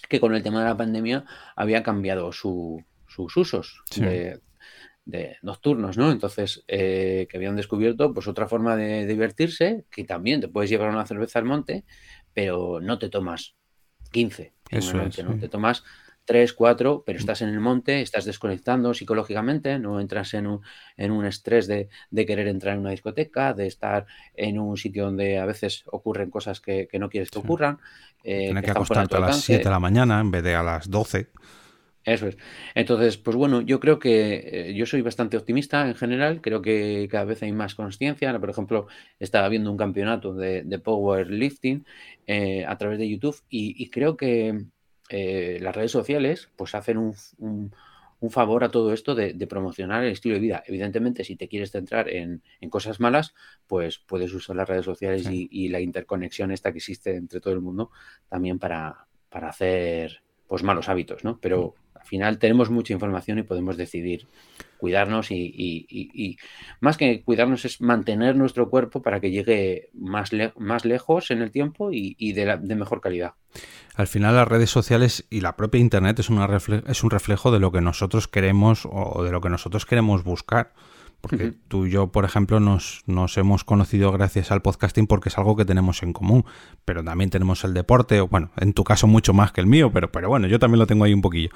[0.09, 2.83] que con el tema de la pandemia había cambiado sus
[3.37, 4.41] usos de
[5.43, 6.13] nocturnos, ¿no?
[6.13, 10.91] Entonces, eh, que habían descubierto pues otra forma de, divertirse, que también te puedes llevar
[10.91, 11.85] una cerveza al monte,
[12.33, 13.57] pero no te tomas
[14.13, 15.39] 15 Eso ¿no?
[15.39, 15.85] Te tomas
[16.25, 20.61] tres, cuatro, pero estás en el monte, estás desconectando psicológicamente, no entras en un,
[20.97, 25.39] en un estrés de, querer entrar en una discoteca, de estar en un sitio donde
[25.39, 27.79] a veces ocurren cosas que, no quieres que ocurran.
[28.23, 30.89] Eh, Tienes que, acostarte a las 7 de la mañana en vez de a las
[30.89, 31.31] 12.
[32.05, 32.39] Eso es.
[32.75, 36.41] Entonces, pues bueno, yo creo que eh, yo soy bastante optimista en general.
[36.41, 38.39] Creo que cada vez hay más conciencia.
[38.41, 38.87] Por ejemplo,
[39.19, 41.85] estaba viendo un campeonato de, powerlifting
[42.27, 44.65] eh, a través de YouTube y, creo que
[45.11, 47.15] eh, las redes sociales pues hacen un,
[48.31, 50.63] favor a todo esto de, promocionar el estilo de vida.
[50.67, 53.35] Evidentemente, si te quieres centrar en, cosas malas,
[53.67, 57.53] pues puedes usar las redes sociales y, y, la interconexión esta que existe entre todo
[57.53, 57.91] el mundo
[58.31, 61.39] también para, para hacer pues malos hábitos, ¿no?
[61.41, 64.27] Pero al final tenemos mucha información y podemos decidir
[64.79, 66.39] cuidarnos y,
[66.81, 71.51] más que cuidarnos es mantener nuestro cuerpo para que llegue más, más lejos en el
[71.51, 73.35] tiempo y, de, de, mejor calidad.
[73.95, 76.49] Al final las redes sociales y la propia Internet es, una
[76.87, 80.73] es un reflejo de lo que nosotros queremos o de lo que nosotros queremos buscar.
[81.21, 85.37] Porque tú y yo, por ejemplo, nos, nos, hemos conocido gracias al podcasting porque es
[85.37, 86.47] algo que tenemos en común.
[86.87, 89.91] Pero también tenemos el deporte, o bueno, en tu caso mucho más que el mío,
[89.93, 91.51] pero, pero bueno, yo también lo tengo ahí un poquillo.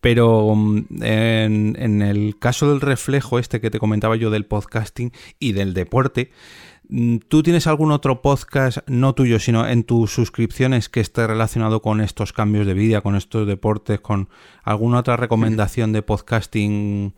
[0.00, 5.12] Pero mm, en, en el caso del reflejo este que te comentaba yo del podcasting
[5.38, 6.30] y del deporte,
[6.88, 11.82] mm, ¿Tú tienes algún otro podcast, no tuyo, sino en tus suscripciones que esté relacionado
[11.82, 14.30] con estos cambios de vida, con estos deportes, con
[14.62, 17.12] alguna otra recomendación de podcasting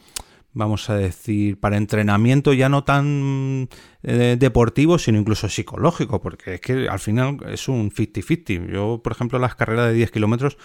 [0.54, 3.68] vamos a decir, para entrenamiento ya no tan
[4.02, 8.70] eh, deportivo, sino incluso psicológico, porque es que al final es un 50-50.
[8.70, 10.58] Yo, por ejemplo, las carreras de 10 kilómetros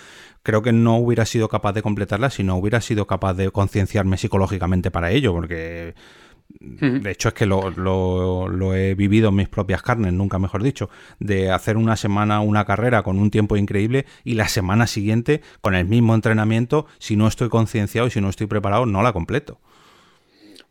[0.44, 4.18] creo que no hubiera sido capaz de completarlas si no hubiera sido capaz de concienciarme
[4.18, 5.96] psicológicamente para ello, porque...
[6.60, 10.90] De hecho, es que lo, lo, he vivido en mis propias carnes, nunca mejor dicho,
[11.20, 15.76] de hacer una semana una carrera con un tiempo increíble y la semana siguiente, con
[15.76, 19.60] el mismo entrenamiento, si no estoy concienciado y si no estoy preparado, no la completo.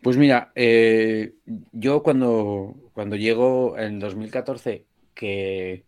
[0.07, 1.33] Pues mira, eh,
[1.73, 5.85] yo cuando, cuando llego en 2014 que,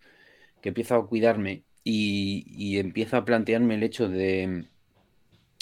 [0.60, 4.64] que empiezo a cuidarme y, empiezo a plantearme el hecho de,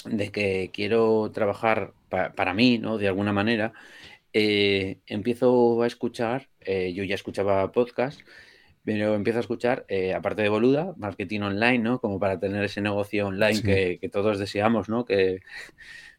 [0.05, 2.97] de que quiero trabajar para mí, ¿no?
[2.97, 3.73] De alguna manera,
[4.33, 8.21] eh, empiezo a escuchar, eh, yo ya escuchaba podcast,
[8.83, 11.99] pero empiezo a escuchar, aparte de Boluda, marketing online, ¿no?
[12.01, 15.05] Como para tener ese negocio online que, que, todos deseamos, ¿no?
[15.05, 15.41] Que,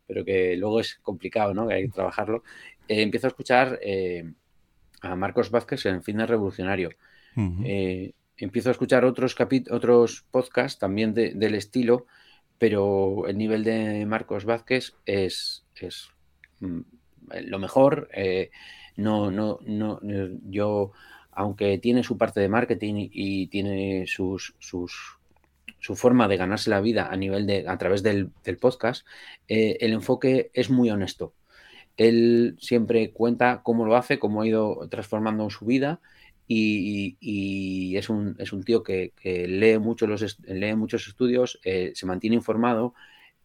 [0.08, 1.68] pero que luego es complicado, ¿no?
[1.68, 2.42] Que hay que trabajarlo.
[2.88, 4.32] Eh, empiezo a escuchar eh,
[5.02, 6.90] a Marcos Vázquez en Fitness Revolucionario.
[7.64, 9.36] Eh, empiezo a escuchar otros,
[9.70, 12.06] otros podcasts también del estilo,
[12.58, 16.08] pero el nivel de Marcos Vázquez es, es
[16.58, 16.80] mm,
[17.44, 18.08] lo mejor.
[18.96, 20.00] no, no, no,
[20.48, 20.90] yo,
[21.30, 25.17] aunque tiene su parte de marketing y tiene sus, sus
[25.78, 29.06] su forma de ganarse la vida a nivel de, a través del, podcast,
[29.48, 31.34] eh, el enfoque es muy honesto.
[31.96, 36.00] Él siempre cuenta cómo lo hace, cómo ha ido transformando su vida
[36.46, 42.06] y, es, un, es, un, tío que, lee, mucho los, lee muchos estudios, eh, se
[42.06, 42.94] mantiene informado,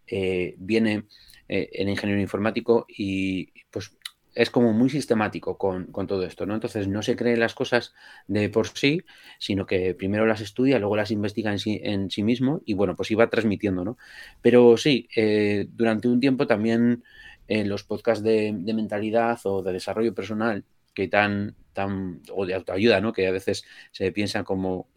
[0.07, 1.05] eh, viene
[1.47, 3.95] en ingeniero informático y pues
[4.35, 6.55] es como muy sistemático con, todo esto, ¿no?
[6.55, 7.93] Entonces no se cree las cosas
[8.27, 9.01] de por sí,
[9.39, 12.95] sino que primero las estudia, luego las investiga en sí, en sí mismo y bueno,
[12.95, 13.97] pues iba transmitiendo, ¿no?
[14.41, 17.03] Pero sí, eh, durante un tiempo también
[17.47, 23.01] en los podcasts de, mentalidad o de desarrollo personal que tan, tan, o de autoayuda,
[23.01, 23.13] ¿no?
[23.13, 24.87] Que a veces se piensa como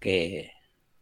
[0.00, 0.52] que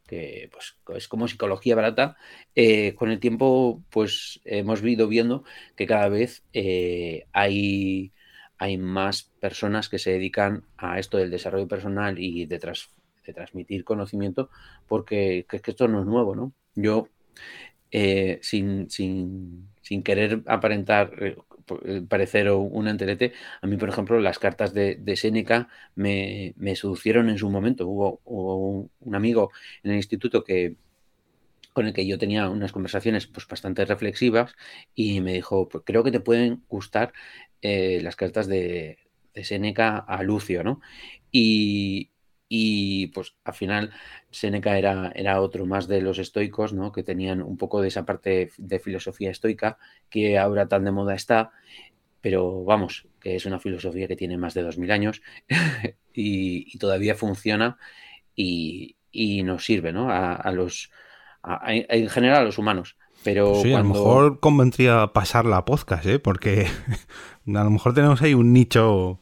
[0.08, 2.16] que pues, es como psicología barata,
[2.56, 5.44] eh, con el tiempo pues hemos ido viendo
[5.76, 8.12] que cada vez eh, hay,
[8.56, 13.84] hay más personas que se dedican a esto del desarrollo personal y de, de transmitir
[13.84, 14.50] conocimiento,
[14.88, 16.52] porque que, que esto no es nuevo, ¿no?
[16.74, 17.08] Yo,
[17.90, 21.12] eh, sin, sin, sin, querer aparentar
[22.09, 23.33] parecer un enterete.
[23.62, 27.87] A mí, por ejemplo, las cartas de, de Seneca me, me, seducieron en su momento.
[27.88, 29.50] Hubo, un, amigo
[29.83, 30.76] en el instituto que
[31.72, 34.54] con el que yo tenía unas conversaciones pues, bastante reflexivas
[34.94, 37.12] y me dijo, pues, creo que te pueden gustar
[37.62, 38.98] eh, las cartas de,
[39.35, 40.81] de Seneca a Lucio, ¿no?
[41.31, 42.11] Y,
[42.48, 43.90] y pues al final
[44.30, 46.92] Seneca era, era otro más de los estoicos, ¿no?
[46.92, 51.14] Que tenían un poco de esa parte de filosofía estoica que ahora tan de moda
[51.14, 51.50] está,
[52.20, 55.22] pero vamos, que es una filosofía que tiene más de 2000 años
[56.14, 57.76] y, todavía funciona
[58.34, 58.96] y,
[59.44, 60.11] nos sirve, ¿no?
[60.11, 60.90] A, los,
[61.66, 62.96] en general a los humanos.
[63.24, 66.18] Pero sí, a lo mejor convendría pasar la podcast, ¿eh?
[66.20, 66.66] Porque
[67.46, 69.20] a lo mejor tenemos ahí un nicho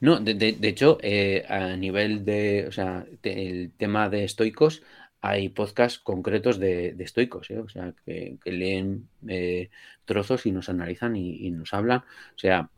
[0.00, 4.82] no, de, de, hecho, eh, a nivel de, o sea, el tema de estoicos,
[5.20, 7.58] hay podcasts concretos de, estoicos, ¿eh?
[7.58, 9.70] o sea, que, leen eh,
[10.04, 12.00] trozos y nos analizan y, nos hablan.
[12.00, 12.70] O sea,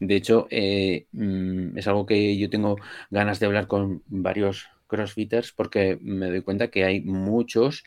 [0.00, 2.76] de hecho, eh, mm, es algo que yo tengo
[3.10, 7.84] ganas de hablar con varios crossfitters porque me doy cuenta que hay muchos,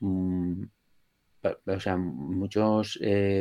[0.00, 0.64] mm,
[1.66, 2.98] o sea, muchos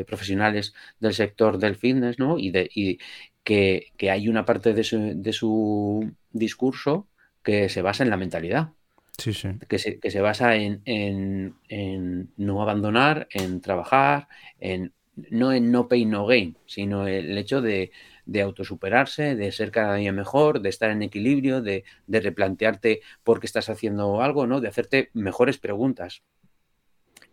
[0.07, 2.39] profesionales del sector del fitness, ¿no?
[2.39, 2.99] Y, de, y
[3.47, 7.07] que, hay una parte de su, de su discurso
[7.41, 8.71] que se basa en la mentalidad.
[9.17, 9.47] Sí, sí.
[9.69, 14.27] Que, se, que se basa en, en, no abandonar, en trabajar,
[14.59, 14.91] en
[15.31, 17.91] no en no pay, no gain, sino el hecho de,
[18.25, 23.39] de autosuperarse, de ser cada día mejor, de estar en equilibrio, de, de, replantearte por
[23.39, 24.59] qué estás haciendo algo, ¿no?
[24.61, 26.21] De hacerte mejores preguntas.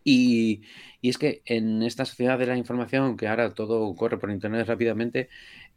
[0.05, 0.63] Y,
[1.01, 4.67] y, es que en esta sociedad de la información, que ahora todo corre por internet
[4.67, 5.29] rápidamente,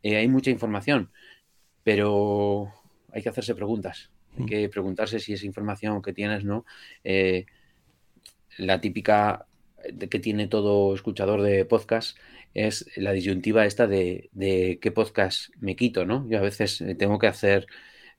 [0.04, 1.12] eh, hay mucha información,
[1.84, 2.72] pero
[3.12, 4.12] hay que hacerse preguntas.
[4.38, 4.48] Hay mm.
[4.48, 6.66] que preguntarse si esa información que tienes, ¿no?
[7.04, 7.46] Eh,
[8.58, 9.48] la típica
[10.10, 12.18] que tiene todo escuchador de podcast
[12.54, 14.30] es la disyuntiva esta de,
[14.82, 16.28] qué podcast me quito, ¿no?
[16.30, 17.68] Yo a veces eh, tengo que hacer,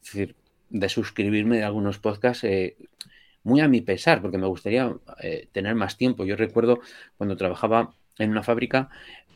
[0.03, 0.37] es decir,
[0.71, 2.47] de suscribirme a algunos podcasts
[3.43, 4.95] muy a mi pesar, porque me gustaría
[5.53, 6.27] tener más tiempo.
[6.27, 6.81] Yo recuerdo
[7.17, 8.91] cuando trabajaba en una fábrica,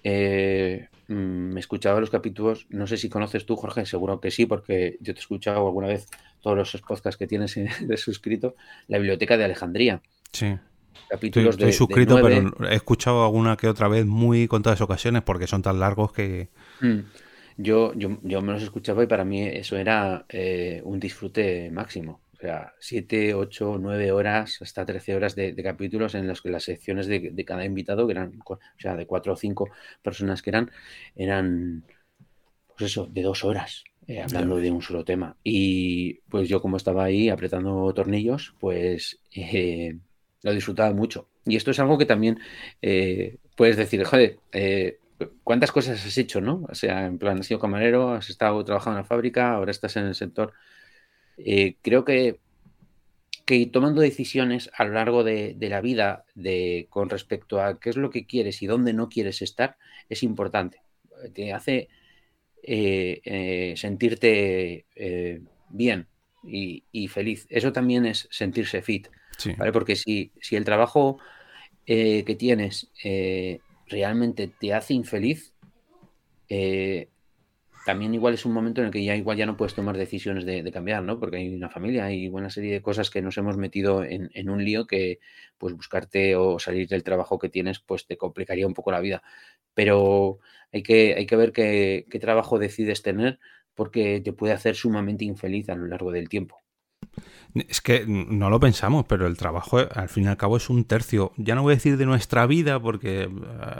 [0.05, 4.47] eh, mm, me escuchaba los capítulos, no sé si conoces tú, Jorge, seguro que sí,
[4.47, 6.07] porque yo te he escuchado alguna vez
[6.41, 8.55] todos los podcasts que tienes de suscrito,
[8.88, 10.03] la biblioteca de Alejandría.
[10.33, 10.57] Sí.
[11.09, 15.62] Capítulos estoy, suscrito, pero he escuchado alguna que otra vez muy contadas ocasiones porque son
[15.62, 16.49] tan largos que...
[16.81, 17.01] Mm.
[17.59, 22.23] Yo, yo, yo, me los escuchaba y para mí eso era eh, un disfrute máximo
[22.42, 27.07] sea, 7, 8, 9 horas, hasta 13 horas de, capítulos en los que las secciones
[27.07, 29.70] de, cada invitado, que eran, o sea, de 4 o 5
[30.02, 30.70] personas que eran,
[31.14, 31.85] eran,
[32.76, 33.85] pues eso, de dos horas.
[34.09, 35.37] Eh, hablando de un solo tema.
[35.44, 39.96] Y pues yo como estaba ahí apretando tornillos, pues eh,
[40.42, 41.28] lo disfrutaba mucho.
[41.44, 42.40] Y esto es algo que también
[42.83, 44.38] eh, puedes decir, joder,
[45.44, 46.66] ¿cuántas cosas has hecho, no?
[46.68, 49.96] O sea, en plan, has sido camarero, has estado trabajando en la fábrica, ahora estás
[49.96, 50.52] en el sector
[51.44, 52.38] eh, creo que,
[53.44, 57.96] que, tomando decisiones a lo largo de, la vida de, con respecto a qué es
[57.96, 59.76] lo que quieres y dónde no quieres estar
[60.09, 60.83] es importante.
[61.35, 61.88] Te hace
[62.62, 64.87] eh, eh, sentirte
[65.68, 66.07] bien
[66.44, 67.46] y, feliz.
[67.48, 69.09] Eso también es sentirse fit.
[69.72, 71.18] Porque si, si, el trabajo
[71.85, 72.90] que tienes
[73.88, 75.52] realmente te hace infeliz,
[77.85, 80.45] también igual es un momento en el que ya igual ya no puedes tomar decisiones
[80.45, 81.18] de, cambiar, ¿no?
[81.18, 84.64] Porque hay una familia, hay una serie de cosas que nos hemos metido en, un
[84.64, 85.18] lío que
[85.59, 89.23] pues buscarte o salir del trabajo que tienes pues te complicaría un poco la vida.
[89.75, 90.38] Pero
[90.73, 93.38] hay que, hay que ver qué trabajo decides tener
[93.75, 96.62] porque te puede hacer sumamente infeliz a lo largo del tiempo.
[97.55, 100.85] Es que no lo pensamos, pero el trabajo al fin y al cabo es un
[100.85, 103.29] tercio, ya no voy a decir de nuestra vida, porque eh,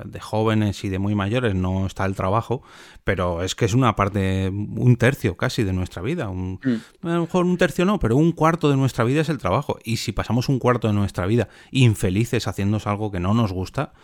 [0.05, 2.63] de jóvenes y de muy mayores no está el trabajo,
[3.03, 6.29] pero es que es una parte, un tercio casi de nuestra vida.
[6.29, 7.07] Un, mm.
[7.07, 9.79] A lo mejor un tercio no, pero un cuarto de nuestra vida es el trabajo.
[9.85, 13.95] Y si pasamos un cuarto de nuestra vida infelices haciendo algo que no nos gusta,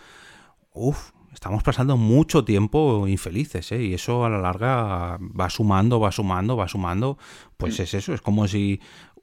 [0.72, 3.82] uff, estamos pasando mucho tiempo infelices, ¿eh?
[3.82, 7.16] Y eso a la larga va sumando, va sumando, va sumando.
[7.56, 7.82] Pues mm.
[7.82, 8.80] es eso, es como si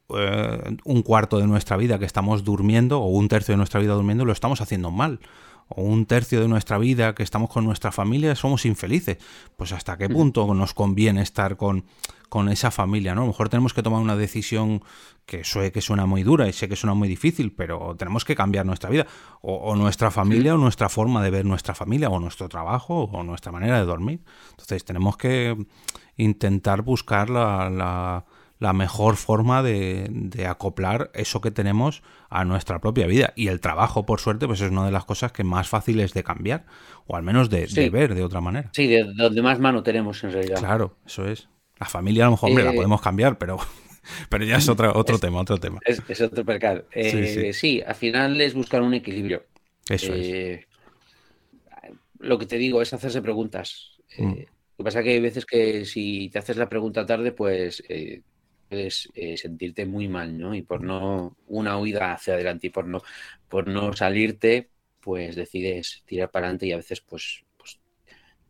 [0.09, 3.93] eh, un cuarto de nuestra vida que estamos durmiendo, o un tercio de nuestra vida
[3.93, 5.19] durmiendo, lo estamos haciendo mal.
[5.67, 9.17] O un tercio de nuestra vida que estamos con nuestra familia, somos infelices.
[9.57, 11.85] Pues hasta qué punto nos conviene estar con,
[12.29, 13.21] con esa familia, ¿no?
[13.21, 14.83] A lo mejor tenemos que tomar una decisión
[15.25, 18.35] que, suene, que suena muy dura y sé que suena muy difícil, pero tenemos que
[18.35, 19.07] cambiar nuestra vida.
[19.41, 23.51] O, nuestra familia, o nuestra forma de ver nuestra familia, o nuestro trabajo, o nuestra
[23.51, 24.21] manera de dormir.
[24.51, 25.57] Entonces tenemos que
[26.15, 28.25] intentar buscar la la
[28.59, 33.33] mejor forma de, acoplar eso que tenemos a nuestra propia vida.
[33.35, 36.23] Y el trabajo, por suerte, pues es una de las cosas que más fáciles de
[36.23, 36.65] cambiar,
[37.05, 38.69] o al menos de, ver de otra manera.
[38.73, 40.59] Sí, de donde más mano tenemos en realidad.
[40.59, 41.49] Claro, eso es.
[41.79, 43.57] La familia a lo mejor, hombre, la eh, podemos cambiar, pero,
[44.29, 45.79] pero ya es otro, otro tema, otro tema.
[45.85, 46.85] Es, otro percal.
[46.91, 49.43] Eh, sí, al final es buscar un equilibrio.
[49.89, 50.27] Eso es.
[50.27, 50.65] Eh,
[52.19, 53.99] lo que te digo es hacerse preguntas.
[54.17, 54.31] Mm.
[54.77, 57.83] Lo que pasa es que hay veces que si te haces la pregunta tarde, pues
[58.75, 60.53] puedes eh, sentirte muy mal, ¿no?
[60.53, 63.01] Y por no una huida hacia adelante y por no,
[63.47, 67.79] por no salirte, pues decides tirar para adelante y a veces pues, pues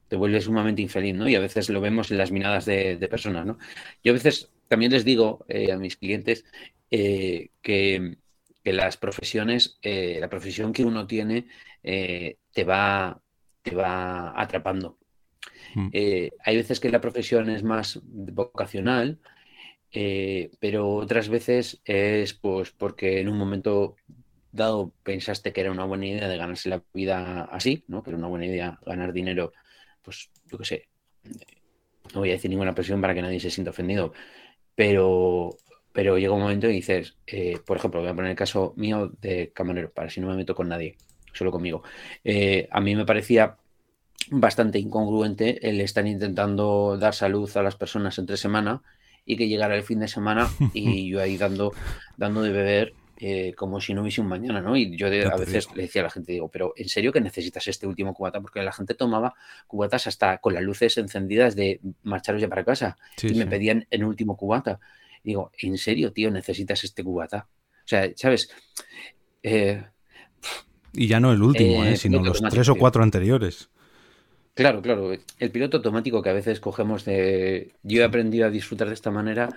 [0.07, 1.29] te vuelves sumamente infeliz, ¿no?
[1.29, 3.59] Y a veces lo vemos en las miradas de, personas, ¿no?
[4.03, 6.43] Yo a veces también les digo eh, a mis clientes
[6.89, 8.17] eh, que,
[8.63, 11.45] las profesiones, la profesión que uno tiene
[11.83, 13.21] te, va,
[13.61, 14.97] te va atrapando.
[15.75, 15.89] Mm.
[15.93, 19.19] hay veces que la profesión es más vocacional,
[19.91, 23.95] eh, pero otras veces es pues porque en un momento
[24.51, 28.03] dado pensaste que era una buena idea de ganarse la vida así, ¿no?
[28.03, 29.51] Que era una buena idea ganar dinero,
[30.01, 30.89] pues yo qué sé,
[32.13, 34.13] no voy a decir ninguna presión para que nadie se sienta ofendido,
[34.75, 35.57] pero,
[35.91, 39.11] pero llega un momento y dices, eh, por ejemplo, voy a poner el caso mío
[39.21, 40.97] de camarero, para si no me meto con nadie,
[41.33, 41.83] solo conmigo.
[42.23, 43.57] Eh, a mí me parecía
[44.31, 48.81] bastante incongruente el estar intentando dar salud a las personas entre semana
[49.25, 51.73] y que llegara el fin de semana y yo ahí dando,
[52.17, 54.75] dando de beber eh, como si no hubiese un mañana, ¿no?
[54.75, 57.65] Y yo a veces le decía a la gente, digo, pero ¿en serio que necesitas
[57.67, 58.41] este último cubata?
[58.41, 59.33] Porque la gente tomaba
[59.67, 64.03] cubatas hasta con las luces encendidas de marcharos ya para casa y me pedían el
[64.03, 64.79] último cubata.
[65.23, 67.47] digo, ¿en serio, tío, necesitas este cubata?
[67.85, 68.49] O sea, ¿sabes?
[69.43, 69.81] Eh,
[70.91, 73.69] y ya no el último, eh, sino los tres o cuatro anteriores.
[74.55, 75.11] Claro, claro.
[75.11, 77.73] El piloto automático que a veces cogemos de...
[77.83, 79.49] Yo he aprendido a disfrutar de esta manera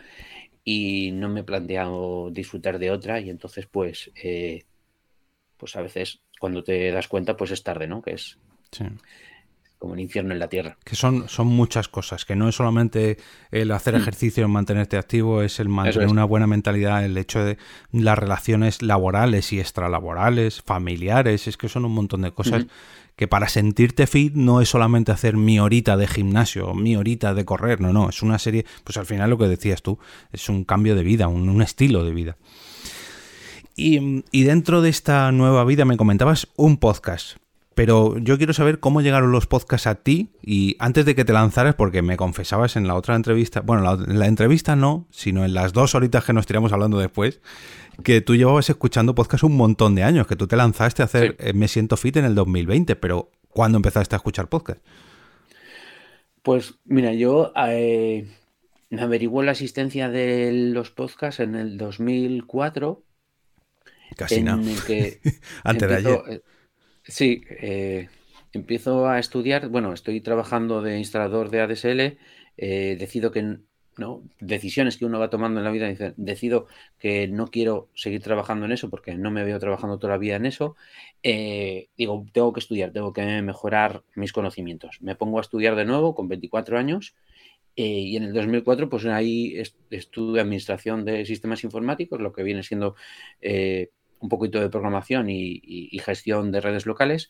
[0.64, 4.64] y no me he planteado disfrutar de otra y entonces pues, eh,
[5.56, 8.02] pues a veces cuando te das cuenta pues es tarde, ¿no?
[8.02, 8.38] Que es
[9.78, 10.76] como el infierno en la tierra.
[10.84, 13.18] Que son, son muchas cosas, que no es solamente
[13.50, 13.98] el hacer mm.
[13.98, 17.58] ejercicio, el mantenerte activo, es el mantener una buena mentalidad, el hecho de
[17.92, 22.66] las relaciones laborales y extralaborales, familiares, es que son un montón de cosas
[23.18, 27.44] que para sentirte fit no es solamente hacer mi horita de gimnasio, mi horita de
[27.44, 29.98] correr, no, no, es una serie, pues al final lo que decías tú,
[30.32, 32.36] es un cambio de vida, un, estilo de vida.
[33.74, 37.38] Y, y, dentro de esta nueva vida me comentabas un podcast,
[37.78, 41.32] pero yo quiero saber cómo llegaron los podcasts a ti y antes de que te
[41.32, 45.54] lanzaras, porque me confesabas en la otra entrevista, bueno, en la entrevista no, sino en
[45.54, 47.40] las dos horitas que nos tiramos hablando después,
[48.02, 51.36] que tú llevabas escuchando podcast un montón de años, que tú te lanzaste a hacer
[51.38, 54.84] eh, Me Siento Fit en el 2020, pero ¿cuándo empezaste a escuchar podcast?
[56.42, 58.26] Pues mira, yo eh,
[58.90, 63.04] me averiguó la asistencia de los podcasts en el 2004.
[64.16, 64.60] Casi nada.
[65.62, 66.42] Antes de ayer.
[67.08, 67.42] Eh, sí,
[68.52, 72.18] empiezo a estudiar, bueno, estoy trabajando de instalador de ADSL,
[72.56, 73.58] decido que
[73.98, 74.22] ¿no?
[74.40, 76.66] decisiones que uno va tomando en la vida, decido
[76.98, 80.76] que no quiero seguir trabajando en eso porque no me veo trabajando todavía en eso,
[81.22, 84.98] eh, digo, tengo que estudiar, tengo que mejorar mis conocimientos.
[85.02, 87.14] Me pongo a estudiar de nuevo con 24 años
[87.76, 92.62] eh, y en el 2004 pues ahí estudio administración de sistemas informáticos, lo que viene
[92.62, 92.94] siendo
[93.40, 93.90] eh,
[94.20, 97.28] un poquito de programación y, gestión de redes locales.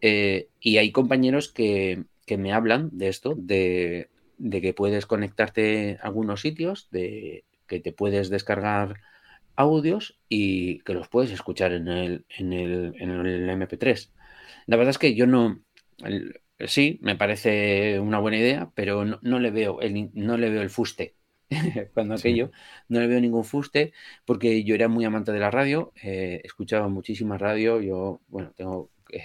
[0.00, 6.06] y hay compañeros que, que me hablan de esto, de, de que puedes conectarte a
[6.06, 9.00] algunos sitios, de que te puedes descargar
[9.56, 14.10] audios y que los puedes escuchar en el, en el, en el MP3.
[14.66, 15.60] La verdad es que yo no,
[16.66, 20.70] sí, me parece una buena idea, pero no, le veo el, no le veo el
[20.70, 21.14] fuste.
[21.94, 22.50] Cuando aquello,
[22.88, 23.92] no le veo ningún fuste,
[24.24, 28.90] porque yo era muy amante de la radio, eh, escuchaba muchísima radio, yo, bueno, tengo
[29.10, 29.24] eh,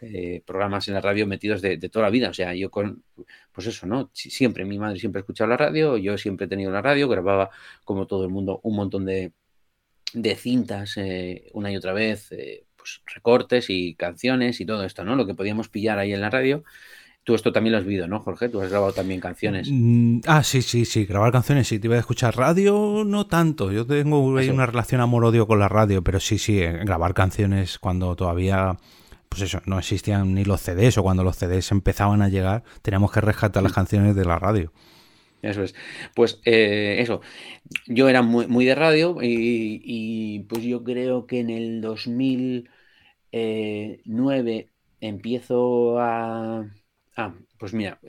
[0.46, 2.30] programas en la radio metidos de, toda la vida.
[2.30, 3.04] O sea, yo con,
[3.52, 4.10] pues eso, ¿no?
[4.12, 7.50] Siempre, mi madre siempre ha escuchado la radio, yo siempre he tenido la radio, grababa
[7.84, 9.32] como todo el mundo un montón de,
[10.36, 15.16] cintas eh, una y otra vez, eh, pues recortes y canciones y todo esto, ¿no?
[15.16, 16.64] Lo que podíamos pillar ahí en la radio.
[17.22, 18.48] Tú esto también lo has visto, ¿no, Jorge?
[18.48, 19.68] Tú has grabado también canciones.
[19.70, 21.78] Mm, ah, sí, sí, sí, grabar canciones, sí.
[21.78, 23.70] Te iba a escuchar radio, no tanto.
[23.70, 28.78] Yo tengo una relación amor-odio con la radio, pero sí, sí, grabar canciones cuando todavía
[29.30, 33.12] pues eso, no existían ni los CDs o cuando los CDs empezaban a llegar, teníamos
[33.12, 34.72] que rescatar las canciones de la radio.
[35.40, 35.74] Eso es.
[36.14, 37.20] Pues eh, eso,
[37.86, 42.68] yo era muy, muy de radio y, pues yo creo que en el 2009
[43.32, 44.68] eh,
[45.00, 46.68] empiezo a...
[47.20, 48.00] Ah, pues mira,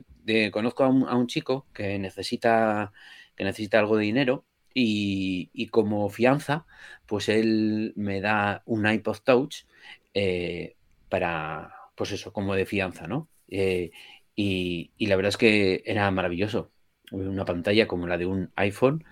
[0.54, 2.94] conozco a un, chico que necesita,
[3.36, 6.66] que necesita algo de dinero y, como fianza,
[7.08, 9.66] pues él me da un iPod Touch
[10.14, 10.78] eh,
[11.10, 13.28] para, pues eso, como de fianza, ¿no?
[13.50, 13.92] Eh,
[14.34, 16.72] y, la verdad es que era maravilloso.
[17.12, 19.04] Una pantalla como la de un iPhone.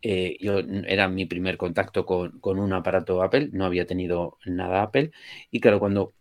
[0.00, 5.10] Eh, yo era mi primer contacto con, un aparato Apple, no había tenido nada Apple.
[5.50, 6.14] Y claro, cuando,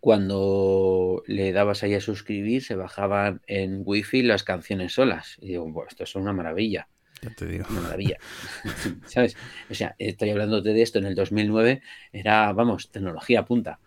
[0.00, 5.36] cuando le dabas ahí a suscribir, se bajaban en Wi-Fi las canciones solas.
[5.40, 6.88] Y digo, bueno, esto es una maravilla.
[7.22, 7.66] Ya te digo.
[7.70, 8.18] Una maravilla.
[9.06, 9.36] ¿Sabes?
[9.70, 13.78] O sea, estoy hablando de esto en el 2009, era, vamos, tecnología punta.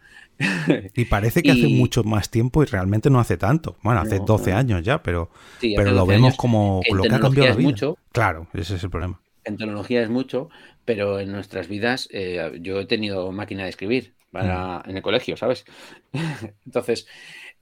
[0.94, 3.78] Y parece que hace mucho más tiempo y realmente no hace tanto.
[3.84, 5.30] Bueno, hace 12 años ya, pero,
[5.62, 7.70] pero lo vemos como lo que ha cambiado la vida.
[7.70, 9.20] Mucho, claro, ese es el problema.
[9.44, 10.50] En tecnología es mucho,
[10.86, 14.90] pero en nuestras vidas eh, yo he tenido máquina de escribir para, mm.
[14.90, 15.64] en el colegio, ¿sabes?
[16.66, 17.08] Entonces,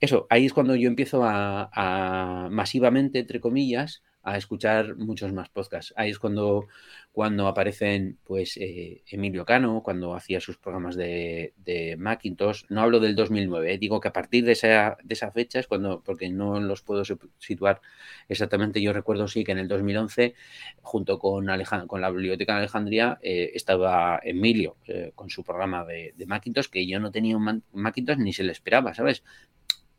[0.00, 5.94] eso, ahí es cuando yo empiezo a, masivamente, entre comillas, a escuchar muchos más podcasts.
[5.96, 6.66] Ahí es cuando,
[7.14, 12.64] cuando aparecen, pues, eh, Emilio Cano, cuando hacía sus programas de, de Macintosh.
[12.70, 15.68] No hablo del 2009, eh, digo que a partir de esa, de esa fecha es
[15.68, 17.04] cuando, porque no los puedo
[17.38, 17.80] situar
[18.28, 20.34] exactamente, yo recuerdo sí que en el 2011,
[20.82, 21.46] junto con,
[21.86, 24.76] con la Biblioteca de Alejandría, eh, estaba Emilio
[25.14, 28.50] con su programa de, de, Macintosh, que yo no tenía un Macintosh ni se le
[28.50, 29.22] esperaba, ¿sabes?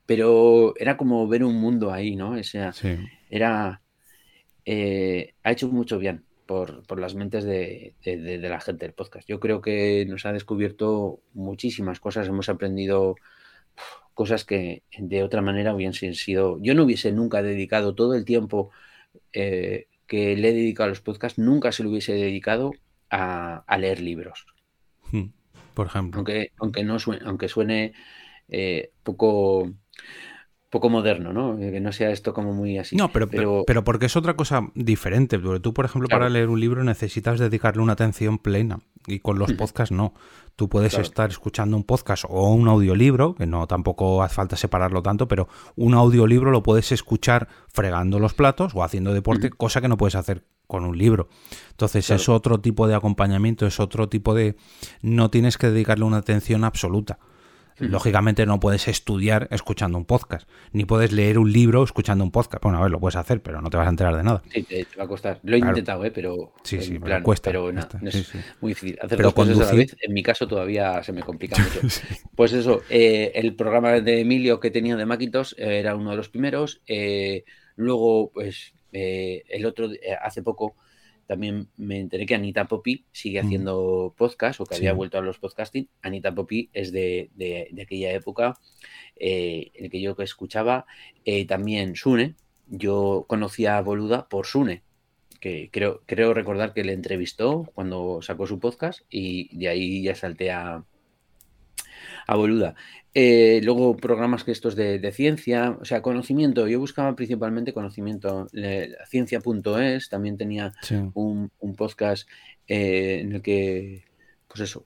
[0.05, 2.31] Pero era como ver un mundo ahí, ¿no?
[2.31, 2.73] O sea,
[3.29, 3.81] era
[4.65, 9.27] eh, ha hecho mucho bien por, las mentes de, la gente del podcast.
[9.27, 13.15] Yo creo que nos ha descubierto muchísimas cosas, hemos aprendido
[14.13, 16.57] cosas que de otra manera hubiesen sido...
[16.61, 18.71] Yo no hubiese nunca dedicado todo el tiempo
[19.33, 22.71] eh, que le he dedicado a los podcasts, nunca se lo hubiese dedicado
[23.09, 24.45] a, leer libros.
[25.11, 25.31] Hmm,
[25.73, 26.19] por ejemplo.
[26.19, 27.93] Aunque, aunque, no suene, aunque suene
[28.47, 29.73] eh, poco
[30.75, 31.57] poco moderno, ¿no?
[31.57, 32.97] Que no sea esto como muy así.
[32.97, 33.83] No, pero, pero...
[33.85, 35.39] porque es otra cosa diferente.
[35.39, 39.53] Tú, por ejemplo, para leer un libro necesitas dedicarle una atención plena y con los
[39.53, 40.13] podcasts no.
[40.57, 45.01] Tú puedes estar escuchando un podcast o un audiolibro, que no tampoco hace falta separarlo
[45.01, 45.47] tanto, pero
[45.77, 50.15] un audiolibro lo puedes escuchar fregando los platos o haciendo deporte, cosa que no puedes
[50.15, 51.29] hacer con un libro.
[51.69, 54.57] Entonces es otro tipo de acompañamiento, es otro tipo de...
[55.01, 57.17] No tienes que dedicarle una atención absoluta.
[57.79, 62.63] Lógicamente no puedes estudiar escuchando un podcast, ni puedes leer un libro escuchando un podcast.
[62.63, 64.41] Bueno, a ver, lo puedes hacer, pero no te vas a enterar de nada.
[64.49, 65.39] Sí, te, va a costar.
[65.43, 66.11] Lo he intentado, ¿eh?
[66.11, 66.53] pero.
[66.63, 67.49] Sí, sí, plan, cuesta.
[67.49, 68.97] Pero no, es muy difícil.
[69.01, 71.81] Hacer dos cosas a la vez, en mi caso, todavía se me complica mucho.
[72.35, 76.17] Pues eso, eh, el programa de Emilio que tenía de Macintosh eh, era uno de
[76.17, 76.81] los primeros.
[76.85, 77.45] Eh,
[77.75, 79.89] luego, pues, el otro,
[80.21, 80.75] hace poco
[81.27, 85.39] también me enteré que Anita Poppy sigue haciendo podcast o que había vuelto a los
[85.39, 85.89] podcasting.
[86.01, 87.29] Anita Poppy es de,
[87.81, 88.59] aquella época
[89.15, 90.85] eh, en que yo escuchaba.
[91.25, 92.35] Eh, también Sune.
[92.67, 94.81] Yo conocía a Boluda por Sune,
[95.39, 100.15] que creo, creo recordar que le entrevistó cuando sacó su podcast y de ahí ya
[100.15, 100.83] salté a,
[102.27, 102.75] a Boluda.
[103.17, 106.67] Eh, luego programas que estos de, ciencia, o sea, conocimiento.
[106.67, 108.49] Yo buscaba principalmente conocimiento.
[109.07, 110.73] Ciencia.es también tenía
[111.13, 112.27] un, podcast
[112.67, 114.03] eh, en el que,
[114.49, 114.85] pues eso,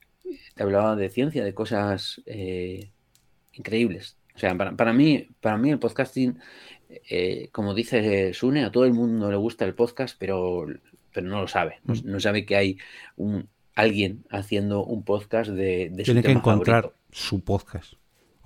[0.53, 2.91] te hablaba de ciencia, de cosas eh,
[3.53, 4.15] increíbles.
[4.35, 6.37] O sea, para, mí, para mí el podcasting,
[7.51, 10.67] como dice Sune, a todo el mundo le gusta el podcast, pero,
[11.11, 11.79] pero no lo sabe.
[11.83, 12.19] No, mm.
[12.19, 12.77] sabe que hay
[13.17, 17.98] un, alguien haciendo un podcast de, de Tiene que encontrar su podcast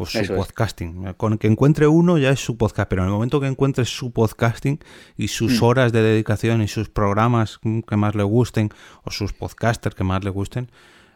[0.03, 1.13] o su podcasting.
[1.13, 4.11] Con que encuentre uno ya es su podcast, pero en el momento que encuentre su
[4.11, 4.79] podcasting
[5.17, 5.63] y sus mm.
[5.63, 8.69] horas de dedicación y sus programas que más le gusten
[9.03, 10.69] o sus podcasters que más le gusten,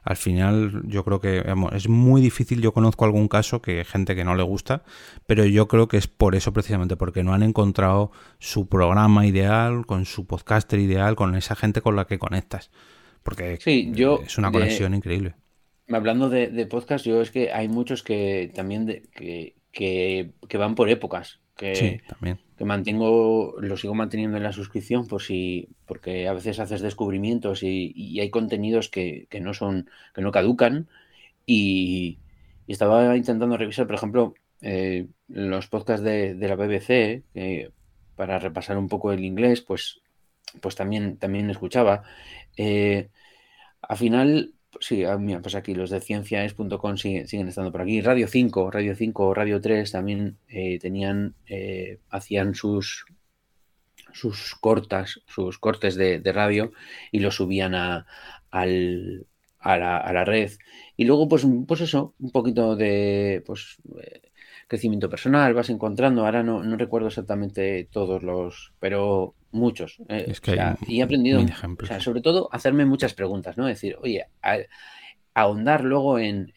[0.04, 2.62] al final yo creo que es muy difícil.
[2.62, 4.84] Yo conozco algún caso que gente que no le gusta,
[5.26, 9.86] pero yo creo que es por eso precisamente, porque no han encontrado su programa ideal,
[9.86, 12.72] con su podcaster ideal, con esa gente con la que conectas.
[13.22, 15.36] Porque es una conexión increíble
[15.96, 21.40] hablando de, podcast, yo es que hay muchos que también que, que, van por épocas.
[21.56, 22.40] Que, también.
[22.56, 27.64] que mantengo, lo sigo manteniendo en la suscripción por si, porque a veces haces descubrimientos
[27.64, 30.88] y, hay contenidos que, no son, que no caducan.
[31.46, 32.20] Y,
[32.68, 37.24] estaba intentando revisar, por ejemplo, eh, los podcasts de, la BBC,
[38.18, 40.02] para repasar un poco el inglés, pues,
[40.60, 42.04] pues también, también escuchaba.
[42.58, 43.10] Eh,
[43.82, 48.02] al final, Sí, ah, pues aquí los de cienciaes.com siguen, siguen estando por aquí.
[48.02, 53.06] Radio 5, Radio 5, Radio 3 también eh, tenían, eh, hacían sus
[54.14, 56.72] sus cortas, sus cortes de, radio
[57.12, 58.08] y los subían a,
[58.50, 59.28] al,
[59.60, 60.52] a, la, a, la, red.
[60.96, 64.27] Y luego, pues, pues eso, un poquito de pues, eh,
[64.68, 69.97] crecimiento personal, vas encontrando, ahora no, no recuerdo exactamente todos los, pero muchos.
[70.09, 70.34] Eh,
[70.88, 71.41] y he aprendido,
[71.99, 73.65] sobre todo, hacerme muchas preguntas, ¿no?
[73.65, 74.26] Decir, oye,
[75.34, 76.51] ahondar luego en,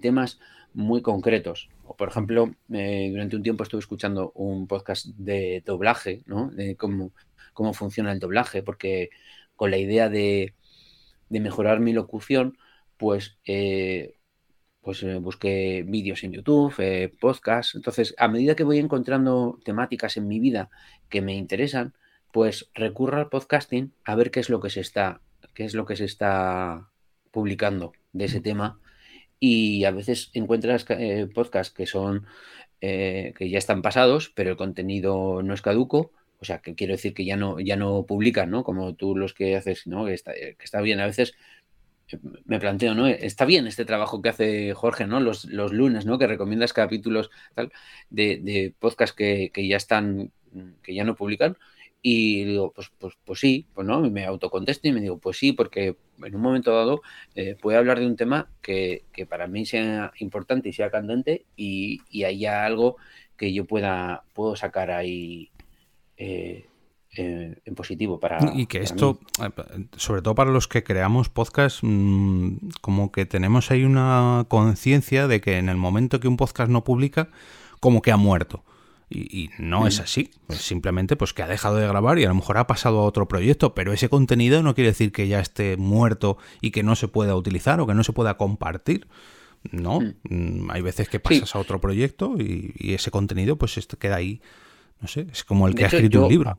[0.00, 0.40] temas
[0.72, 1.68] muy concretos.
[1.84, 6.50] O, por ejemplo, eh, durante un tiempo estuve escuchando un podcast de doblaje, ¿no?
[6.50, 7.12] De cómo,
[7.52, 9.10] cómo funciona el doblaje, porque
[9.54, 10.54] con la idea de,
[11.28, 12.56] de mejorar mi locución,
[12.96, 14.14] pues, eh,
[14.82, 16.74] pues busqué vídeos en YouTube,
[17.20, 17.74] podcasts.
[17.74, 20.70] Entonces, a medida que voy encontrando temáticas en mi vida
[21.08, 21.94] que me interesan,
[22.32, 25.20] pues recurra al podcasting a ver qué es lo que se está,
[25.54, 26.88] qué es lo que se está
[27.30, 28.80] publicando de ese tema.
[29.38, 32.26] Y a veces encuentras eh, podcasts que son
[32.80, 36.12] eh, que ya están pasados, pero el contenido no es caduco.
[36.40, 38.64] O sea, que quiero decir que ya no, ya no publican, ¿no?
[38.64, 40.06] Como tú los que haces, ¿no?
[40.06, 41.00] Que está, que está bien.
[41.00, 41.34] A veces
[42.44, 43.06] me planteo, ¿no?
[43.06, 45.20] Está bien este trabajo que hace Jorge, ¿no?
[45.20, 46.18] Los, los lunes, ¿no?
[46.18, 47.72] Que recomiendas capítulos tal,
[48.10, 50.32] de, de podcast que, que, ya están,
[50.82, 51.56] que ya no publican
[52.02, 55.52] Y digo, pues, pues, pues sí, pues no, me autocontesto y me digo, pues sí,
[55.52, 57.02] porque en un momento dado
[57.34, 62.00] eh, puedo hablar de un tema que, para mí sea importante y sea candente y,
[62.10, 62.96] y haya algo
[63.36, 65.50] que yo pueda, puedo sacar ahí
[66.16, 66.66] eh,
[67.12, 68.38] en positivo para...
[68.54, 69.50] Y que esto, eh,
[69.96, 75.40] sobre todo para los que creamos podcast, mm, como que tenemos ahí una conciencia de
[75.40, 77.28] que en el momento que un podcast no publica,
[77.80, 78.64] como que ha muerto.
[79.12, 80.02] Y, no es mm.
[80.02, 80.30] así.
[80.50, 83.26] simplemente pues que ha dejado de grabar y a lo mejor ha pasado a otro
[83.26, 87.08] proyecto, pero ese contenido no quiere decir que ya esté muerto y que no se
[87.08, 89.08] pueda utilizar o que no se pueda compartir.
[89.72, 90.70] No, mm.
[90.70, 94.40] hay veces que pasas a otro proyecto y, ese contenido pues queda ahí.
[95.00, 96.56] No sé, es como el que ha escrito un libro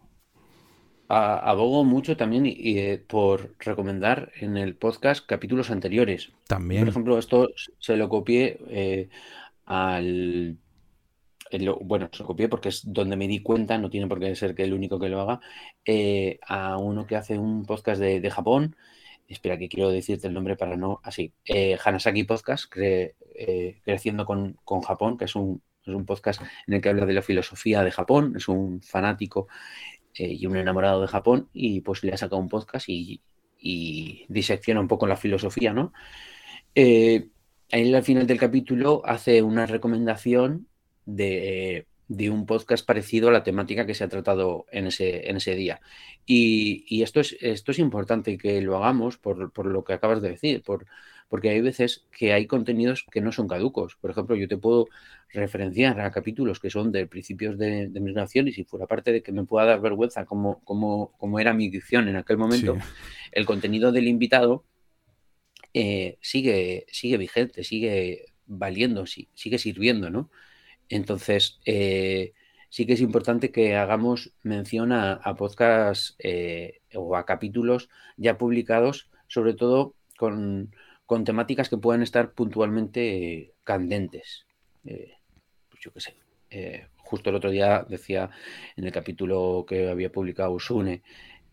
[1.12, 6.32] abogo mucho también y, eh, por recomendar en el podcast capítulos anteriores.
[6.48, 6.82] También.
[6.82, 7.50] Por ejemplo, esto
[7.80, 9.10] se lo copié eh,
[9.66, 10.58] al.
[11.82, 14.56] bueno, se lo copié porque es donde me di cuenta, no tiene por qué ser
[14.56, 15.42] que el único que lo haga,
[15.86, 18.76] eh, a uno que hace un podcast de, Japón.
[19.28, 21.00] Espera, que quiero decirte el nombre para no.
[21.04, 21.34] Así,
[21.86, 22.66] Hanasaki Podcast,
[23.84, 27.14] Creciendo con, con Japón, que es un, es un podcast en el que habla de
[27.14, 29.48] la filosofía de Japón, es un fanático
[30.16, 33.22] eh, y un enamorado de Japón y pues le ha sacado un podcast y,
[34.28, 35.94] disecciona un poco la filosofía, ¿no?
[36.74, 37.30] Eh,
[37.72, 40.68] ahí al final del capítulo hace una recomendación
[41.06, 41.86] de,
[42.32, 45.80] un podcast parecido a la temática que se ha tratado en ese, en ese día.
[46.26, 50.30] Y, esto, es, esto es importante que lo hagamos por, por lo que acabas de
[50.30, 50.88] decir, por,
[51.32, 53.96] porque hay veces que hay contenidos que no son caducos.
[53.96, 54.90] Por ejemplo, yo te puedo
[55.30, 59.32] referenciar a capítulos que son de principios de, migración y si fuera parte de que
[59.32, 62.78] me pueda dar vergüenza como, como, era mi dicción en aquel momento,
[63.32, 64.66] el contenido del invitado
[65.74, 70.30] eh, sigue, sigue vigente, sigue valiendo, sigue sirviendo, ¿no?
[70.90, 72.34] Entonces, eh,
[72.68, 79.10] sí que es importante que hagamos mención a, podcasts eh, o a capítulos ya publicados,
[79.28, 80.76] sobre todo con,
[81.12, 84.46] con temáticas que puedan estar puntualmente candentes.
[84.86, 85.12] Eh,
[85.70, 86.16] pues yo qué sé.
[86.50, 88.30] Eh, justo el otro día decía
[88.78, 91.04] en el capítulo que había publicado Usune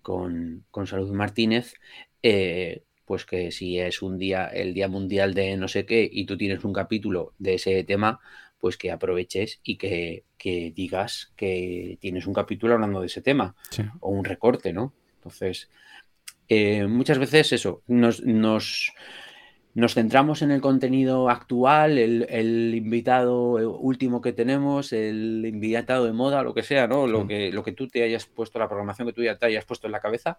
[0.00, 1.74] con, con Salud Martínez,
[2.22, 6.24] eh, pues que si es un día, el Día Mundial de no sé qué, y
[6.24, 8.20] tú tienes un capítulo de ese tema,
[8.60, 10.22] pues que aproveches y que,
[10.72, 13.56] digas que tienes un capítulo hablando de ese tema,
[13.98, 14.92] o un recorte, ¿no?
[15.16, 15.68] Entonces,
[16.88, 18.92] muchas veces eso, nos, nos
[19.74, 26.42] nos centramos en el contenido actual, el, invitado último que tenemos, el invitado de moda,
[26.42, 27.06] lo que sea, ¿no?
[27.06, 29.64] Lo, que, lo que tú te hayas puesto, la programación que tú ya te hayas
[29.64, 30.38] puesto en la cabeza,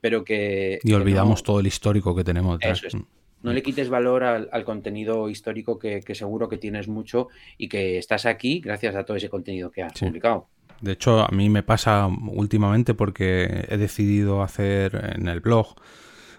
[0.00, 0.80] pero que...
[0.82, 2.82] Y olvidamos todo el histórico que tenemos detrás.
[3.44, 8.24] No le quites valor al, contenido histórico que, seguro que tienes mucho y que estás
[8.24, 10.48] aquí gracias a todo ese contenido que has publicado.
[10.80, 15.76] De hecho, a mí me pasa últimamente porque he decidido hacer en el blog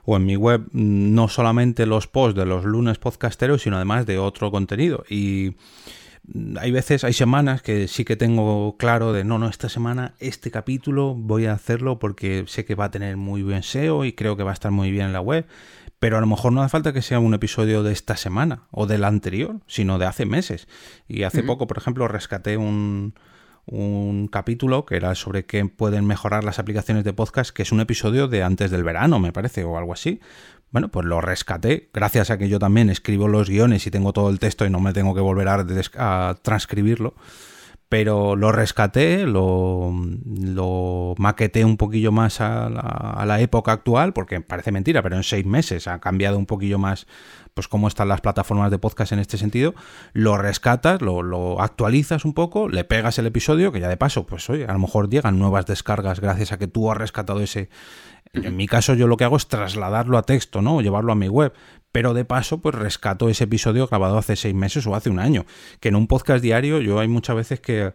[0.05, 4.17] o en mi web no solamente los posts de los lunes podcasteros, sino además de
[4.19, 5.03] otro contenido.
[5.09, 5.55] Y
[6.59, 10.51] hay veces, hay semanas que sí que tengo claro de no, no, esta semana, este
[10.51, 14.37] capítulo voy a hacerlo porque sé que va a tener muy buen SEO y creo
[14.37, 15.45] que va a estar muy bien en la web.
[15.99, 18.85] Pero a lo mejor no hace falta que sea un episodio de esta semana o
[18.85, 20.67] del anterior, sino de hace meses.
[21.07, 23.15] Y hace poco, por ejemplo, rescaté un,
[23.65, 27.79] un capítulo que era sobre qué pueden mejorar las aplicaciones de podcast, que es un
[27.79, 30.19] episodio de antes del verano, me parece, o algo así.
[30.71, 34.29] Bueno, pues lo rescaté, gracias a que yo también escribo los guiones y tengo todo
[34.29, 37.15] el texto y no me tengo que volver a, transcribirlo
[37.87, 39.93] pero lo rescaté, lo,
[40.25, 45.23] lo, un poquillo más a la, a la, época actual, porque parece mentira, pero en
[45.23, 47.05] seis meses ha cambiado un poquillo más
[47.55, 49.75] pues cómo están las plataformas de podcast en este sentido,
[50.11, 54.49] lo rescatas, lo, actualizas un poco, le pegas el episodio, que ya de paso, pues
[54.49, 57.69] oye, a lo mejor llegan nuevas descargas gracias a que tú has rescatado ese...
[58.33, 60.75] En mi caso yo lo que hago es trasladarlo a texto, ¿no?
[60.75, 61.53] O llevarlo a mi web.
[61.93, 65.45] Pero de paso, pues rescato ese episodio grabado hace seis meses o hace un año.
[65.79, 67.93] Que en un podcast diario yo hay muchas veces que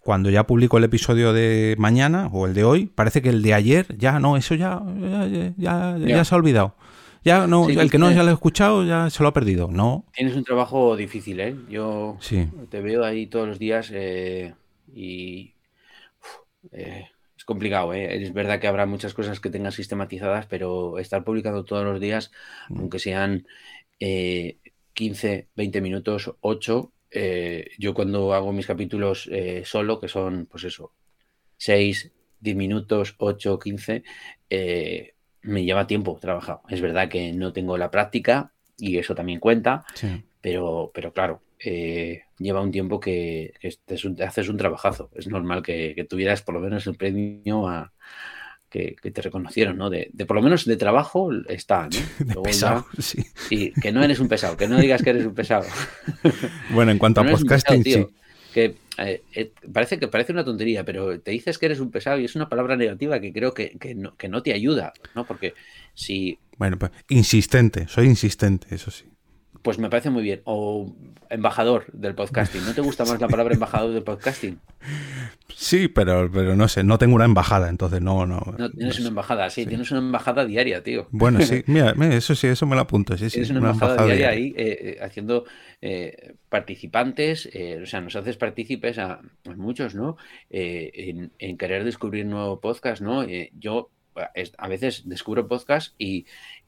[0.00, 3.52] cuando ya publico el episodio de mañana o el de hoy, parece que el de
[3.52, 4.80] ayer ya no, eso ya,
[5.58, 6.76] ya, ya se ha olvidado.
[7.24, 10.04] Ya no, el que no ya lo ha escuchado ya se lo ha perdido, ¿no?
[10.12, 11.56] Tienes un trabajo difícil, ¿eh?
[11.68, 12.18] Yo
[12.70, 14.54] te veo ahí todos los días eh,
[14.94, 15.54] y
[16.72, 18.22] eh, es complicado, ¿eh?
[18.22, 22.30] Es verdad que habrá muchas cosas que tengas sistematizadas, pero estar publicando todos los días,
[22.68, 22.78] mm.
[22.78, 23.46] aunque sean
[23.98, 26.92] 15, 20 minutos, 8,
[27.78, 29.30] yo cuando hago mis capítulos
[29.64, 30.92] solo, que son, pues eso,
[31.56, 34.04] 6, 10 minutos, 8, 15,
[34.50, 35.13] eh,
[35.44, 36.58] me lleva tiempo trabajar.
[36.68, 39.84] Es verdad que no tengo la práctica y eso también cuenta,
[40.40, 41.42] pero, pero claro,
[42.38, 45.10] lleva un tiempo que, te, haces un trabajazo.
[45.14, 47.92] Es normal que, tuvieras por lo menos el premio a,
[48.68, 49.90] que, te reconocieron, ¿no?
[49.90, 51.88] De, por lo menos de trabajo está,
[52.34, 52.42] ¿no?
[52.42, 53.72] pesado, sí.
[53.80, 55.66] Que no eres un pesado, que no digas que eres un pesado.
[56.70, 58.06] Bueno, en cuanto a podcasting, sí.
[58.52, 62.18] Que eh, eh, parece que parece una tontería, pero te dices que eres un pesado
[62.18, 65.24] y es una palabra negativa que creo que, que, no, que no te ayuda, ¿no?
[65.24, 65.54] Porque
[65.94, 66.38] si...
[66.58, 69.04] Bueno, pues insistente, soy insistente, eso sí.
[69.64, 70.42] Pues me parece muy bien.
[70.44, 70.94] O
[71.30, 72.62] embajador del podcasting.
[72.66, 74.60] ¿No te gusta más la palabra embajador del podcasting?
[75.48, 78.42] Sí, pero, pero no sé, no tengo una embajada, entonces no, no.
[78.58, 81.08] No tienes una embajada, sí, tienes una embajada diaria, tío.
[81.12, 83.16] Bueno, sí, mira, eso sí, eso me lo apunto.
[83.16, 85.46] Sí, tienes una, embajada, diaria, ahí eh, eh, haciendo
[85.80, 87.48] eh, participantes,
[87.82, 89.22] o sea, nos haces partícipes a,
[89.56, 90.18] muchos, ¿no?
[90.50, 93.24] En, en, querer descubrir nuevo podcast, ¿no?
[93.58, 93.88] yo
[94.58, 96.26] a veces descubro podcast y,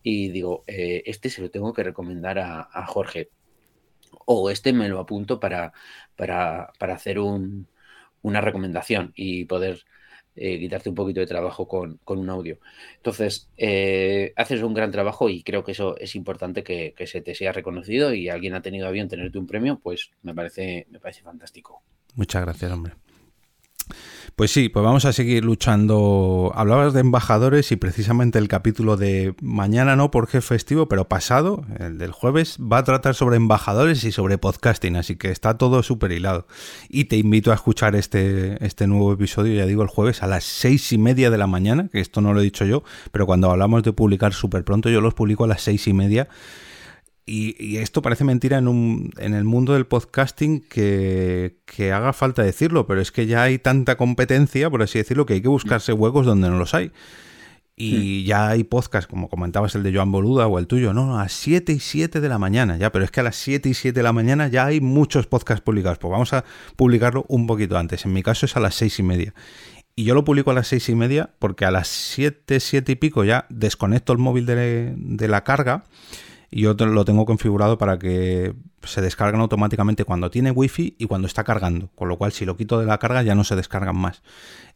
[0.08, 3.28] y digo, eh, este se lo tengo que recomendar a, Jorge.
[4.24, 5.72] O este me lo apunto para,
[6.14, 9.80] para, hacer una recomendación y poder
[10.36, 12.60] eh, quitarte un poquito de trabajo con, un audio.
[12.98, 17.20] Entonces, eh, haces un gran trabajo y creo que eso es importante que, que, se
[17.20, 20.86] te sea reconocido y alguien ha tenido a bien tenerte un premio, pues me parece,
[20.88, 21.82] me parece fantástico.
[22.14, 22.94] Muchas gracias, hombre.
[24.36, 26.52] Pues sí, pues vamos a seguir luchando.
[26.54, 31.64] Hablabas de embajadores y precisamente el capítulo de mañana no porque es festivo, pero pasado,
[31.78, 35.82] el del jueves, va a tratar sobre embajadores y sobre podcasting, así que está todo
[35.82, 36.46] súper hilado.
[36.90, 40.44] Y te invito a escuchar este, este nuevo episodio, ya digo, el jueves a las
[40.44, 42.82] seis y media de la mañana, que esto no lo he dicho yo,
[43.12, 46.28] pero cuando hablamos de publicar súper pronto, yo los publico a las seis y media
[47.28, 51.56] y, esto parece mentira en, un, en el mundo del podcasting que,
[51.92, 55.40] haga falta decirlo, pero es que ya hay tanta competencia, por así decirlo, que hay
[55.42, 56.92] que buscarse huecos donde no los hay.
[57.78, 61.24] Y ya hay podcasts, como comentabas el de Joan Boluda o el tuyo, no, a
[61.24, 63.74] las 7 y 7 de la mañana, ya, pero es que a las 7 y
[63.74, 65.98] 7 de la mañana ya hay muchos podcasts publicados.
[65.98, 66.44] Pues vamos a
[66.76, 68.06] publicarlo un poquito antes.
[68.06, 69.34] En mi caso es a las 6 y media.
[69.96, 72.94] Y yo lo publico a las 6 y media porque a las 7, 7 y
[72.94, 75.84] pico ya desconecto el móvil de, de la carga
[76.50, 81.26] y yo lo tengo configurado para que se descarguen automáticamente cuando tiene wifi y cuando
[81.26, 83.96] está cargando, con lo cual si lo quito de la carga ya no se descargan
[83.96, 84.22] más.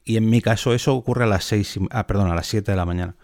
[0.05, 2.77] Y en mi caso eso ocurre a las 6, ah, perdón, a las 7 de
[2.77, 3.15] la mañana.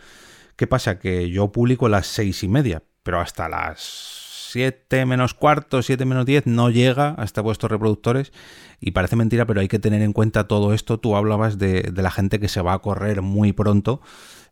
[0.56, 0.98] ¿Qué pasa?
[0.98, 6.04] Que yo publico a las 6 y media, pero hasta las 7 menos cuarto, 7
[6.04, 8.32] menos 10 no llega hasta vuestros reproductores
[8.80, 10.98] y parece mentira, pero hay que tener en cuenta todo esto.
[10.98, 14.00] Tú hablabas de la gente que se va a correr muy pronto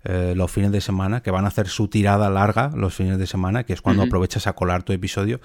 [0.05, 3.27] eh, los fines de semana, que van a hacer su tirada larga los fines de
[3.27, 5.41] semana, que es cuando aprovechas a colar tu episodio.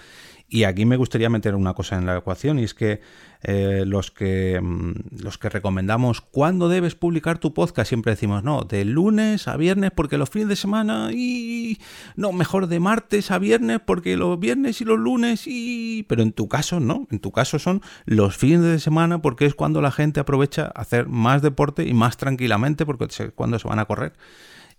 [0.52, 3.02] Y aquí me gustaría meter una cosa en la ecuación, y es que
[3.44, 8.64] eh, los que mm, los que recomendamos cuándo debes publicar tu podcast, siempre decimos, no,
[8.64, 11.78] de lunes a viernes, porque los fines de semana, y
[12.16, 16.04] no, mejor de martes a viernes, porque los viernes y los lunes, y.
[16.10, 19.54] Pero en tu caso, no, en tu caso son los fines de semana, porque es
[19.54, 23.78] cuando la gente aprovecha hacer más deporte y más tranquilamente, porque es cuando se van
[23.78, 24.14] a correr.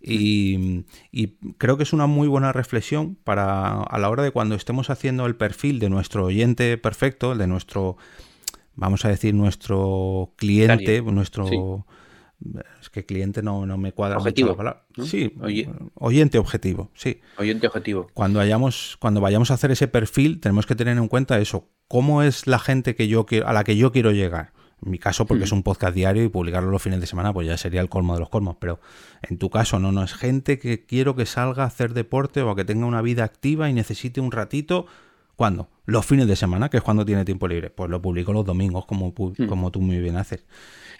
[0.02, 0.84] Y,
[1.58, 5.26] creo que es una muy buena reflexión para a la hora de cuando estemos haciendo
[5.26, 7.96] el perfil de nuestro oyente perfecto, de nuestro,
[8.74, 11.86] vamos a decir, nuestro cliente, nuestro...
[12.80, 14.56] Es que cliente no, me cuadra objetivo,
[15.04, 15.34] Sí,
[15.94, 17.20] oyente objetivo, sí.
[17.36, 18.06] Oyente objetivo.
[18.14, 21.68] Cuando, vayamos, cuando vayamos a hacer ese perfil, tenemos que tener en cuenta eso.
[21.86, 24.52] ¿Cómo es la gente que yo a la que yo quiero llegar?
[24.84, 27.46] En mi caso, porque es un podcast diario y publicarlo los fines de semana, pues
[27.46, 28.56] ya sería el colmo de los colmos.
[28.58, 28.80] Pero
[29.22, 32.54] en tu caso, no, no es gente que quiero que salga a hacer deporte o
[32.54, 34.86] que tenga una vida activa y necesite un ratito.
[35.36, 35.70] ¿Cuándo?
[35.86, 37.70] Los fines de semana, que es cuando tiene tiempo libre.
[37.70, 39.46] Pues lo publico los domingos, como, hmm.
[39.46, 40.44] como tú muy bien haces.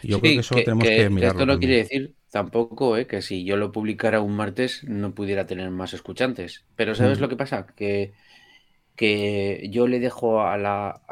[0.03, 3.45] Yo creo que eso tenemos que, que Esto no quiere decir tampoco eh, que si
[3.45, 6.64] yo lo publicara un martes no pudiera tener más escuchantes.
[6.76, 7.22] Pero ¿sabes hmm.
[7.22, 7.66] lo que pasa?
[7.66, 8.12] Que,
[8.97, 11.03] que yo le dejo a la.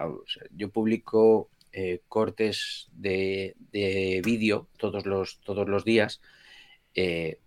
[0.54, 3.54] yo publico eh, cortes de,
[4.24, 6.20] vídeo todos los, todos los días
[6.94, 7.38] eh,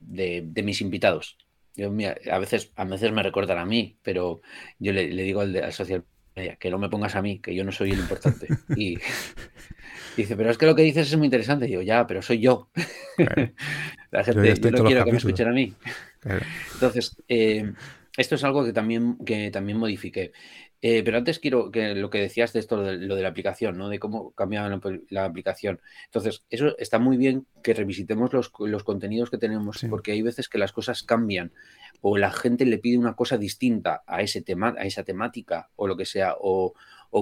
[0.00, 1.36] de, mis invitados.
[1.78, 4.40] a, veces, a veces me recordan a mí, pero
[4.78, 6.04] yo le, digo al, al social
[6.58, 8.46] que no me pongas a mí, que yo no soy el importante.
[10.16, 11.66] Y dice, pero es que lo que dices es muy interesante.
[11.66, 12.68] Y yo, ya, pero soy yo.
[14.10, 15.74] La gente, yo, no quiero que me escuchen a mí.
[16.74, 17.72] Entonces, eh,
[18.16, 20.32] esto es algo que también, que también modifiqué.
[20.82, 23.76] Eh, pero antes quiero que lo que decías de esto, de lo de la aplicación,
[23.76, 23.88] ¿no?
[23.90, 25.80] De cómo cambiaba la, aplicación.
[26.06, 28.50] Entonces, eso está muy bien que revisitemos los,
[28.84, 31.52] contenidos que tenemos, porque hay veces que las cosas cambian
[32.00, 35.86] o la gente le pide una cosa distinta a, ese tema, a esa temática o
[35.86, 36.72] lo que sea, o,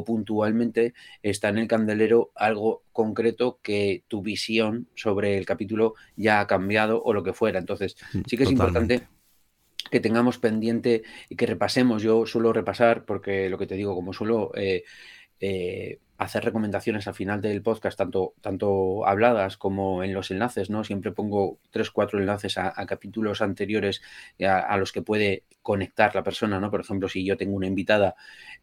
[0.07, 0.93] puntualmente
[1.23, 7.03] está en el candelero algo concreto que tu visión sobre el capítulo ya ha cambiado
[7.03, 7.59] o lo que fuera.
[7.59, 9.09] Entonces, mm, sí que es importante
[9.91, 12.03] que tengamos pendiente y que repasemos.
[12.03, 14.85] Yo suelo repasar, porque lo que te digo, como suelo eh,
[15.41, 20.83] eh, hacer recomendaciones al final del podcast, tanto, tanto habladas como en los enlaces, ¿no?
[20.83, 24.03] Siempre pongo tres, cuatro enlaces a, capítulos anteriores
[24.45, 26.73] a, los que puede conectar la persona, ¿no?
[26.73, 28.17] Por ejemplo, si yo tengo una invitada,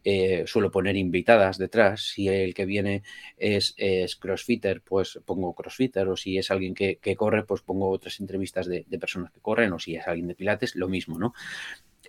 [0.04, 2.02] eh, suelo poner invitadas detrás.
[2.02, 3.04] Si el que viene
[3.38, 3.74] es,
[4.20, 6.10] crossfitter, pues pongo crossfitter.
[6.10, 9.72] O si es alguien que, corre, pues pongo otras entrevistas de, personas que corren.
[9.72, 11.34] O si es alguien de pilates, lo mismo, ¿no?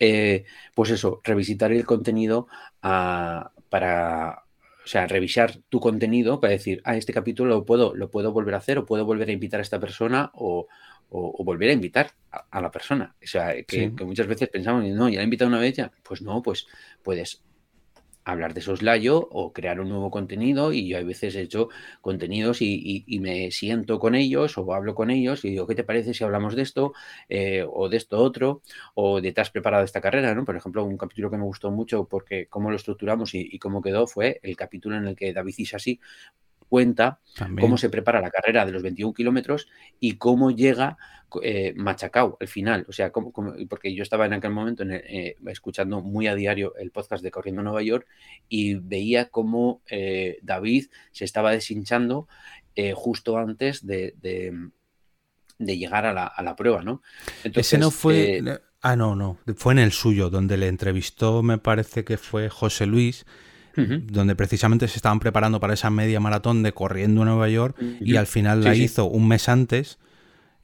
[0.01, 0.45] Eh,
[0.75, 2.49] pues eso, revisitar el contenido
[2.83, 4.46] ah, para
[4.87, 8.55] o sea, revisar tu contenido para decir, ah, este capítulo lo puedo, lo puedo volver
[8.55, 10.69] a hacer o puedo volver a invitar a esta persona o,
[11.11, 13.17] volver a invitar a, la persona.
[13.21, 15.91] O sea, que, que, muchas veces pensamos, no, ya la he invitado una vez ya.
[16.05, 16.69] Pues no, pues
[17.03, 17.43] puedes
[18.27, 21.69] hablar de soslayo o crear un nuevo contenido y yo a veces he hecho
[22.01, 26.13] contenidos y, me siento con ellos o hablo con ellos y digo, ¿qué te parece
[26.13, 26.93] si hablamos de esto
[27.29, 28.63] eh, o de esto otro
[28.95, 30.35] o de te has preparado esta carrera?
[30.35, 30.45] ¿no?
[30.45, 34.07] Por ejemplo, un capítulo que me gustó mucho porque cómo lo estructuramos y, cómo quedó
[34.09, 36.01] fue el capítulo en el que David Isasi
[36.69, 37.21] cuenta
[37.61, 39.69] cómo se prepara la carrera de los 21 kilómetros
[40.01, 40.97] y cómo llega
[41.43, 42.87] eh, machacao al final.
[42.89, 43.13] O sea,
[43.69, 47.63] porque yo estaba en aquel momento eh, escuchando muy a diario el podcast de Corriendo
[47.63, 48.07] Nueva York
[48.49, 52.29] y veía cómo eh, David se estaba deshinchando
[52.95, 54.15] justo antes de,
[55.59, 57.01] llegar a la, prueba, ¿no?
[57.43, 58.43] Entonces, Ese no fue...
[58.83, 59.39] ah, no, no.
[59.57, 63.25] Fue en el suyo, donde le entrevistó, me parece que fue José Luis
[63.77, 68.17] donde precisamente se estaban preparando para esa media maratón de corriendo en Nueva York y
[68.17, 69.99] al final la hizo un mes antes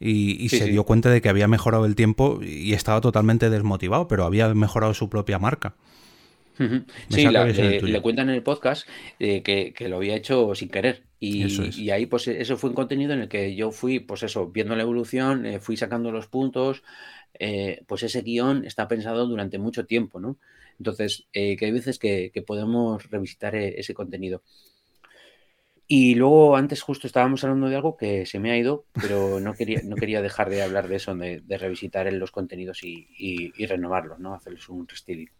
[0.00, 4.24] y, se dio cuenta de que había mejorado el tiempo y estaba totalmente desmotivado, pero
[4.24, 5.74] había mejorado su propia marca.
[7.08, 8.86] Sí, le, cuentan en el podcast
[9.18, 11.02] eh, que, lo había hecho sin querer.
[11.20, 14.74] Y, ahí, pues, eso fue un contenido en el que yo fui, pues eso, viendo
[14.74, 16.82] la evolución, eh, fui sacando los puntos.
[17.38, 20.36] Eh, pues ese guion está pensado durante mucho tiempo, ¿no?
[20.82, 24.42] Entonces, que hay veces que, podemos revisitar ese contenido.
[25.86, 29.54] Y luego, antes justo estábamos hablando de algo que se me ha ido, pero no
[29.54, 34.34] quería, no quería dejar de hablar de eso, de, revisitar los contenidos y, renovarlos, ¿no?
[34.34, 35.30] Hacerles un restyling.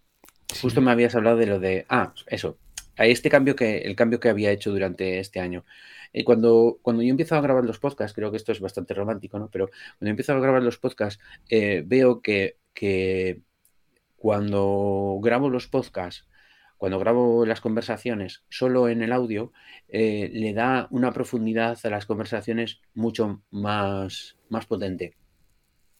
[0.61, 2.59] Justo me habías hablado de lo de, ah, eso,
[2.97, 5.65] este cambio que, el cambio que había hecho durante este año.
[6.13, 9.41] Y cuando, cuando yo empiezo a grabar los podcasts, creo que esto es bastante romántico,
[9.41, 9.49] ¿no?
[9.51, 13.41] Pero cuando empiezo a grabar los podcasts, eh, veo que, que
[14.23, 16.29] cuando grabo los podcasts,
[16.79, 19.53] cuando grabo las conversaciones solo en el audio,
[19.89, 25.17] eh, le da una profundidad a las conversaciones mucho más, más potente.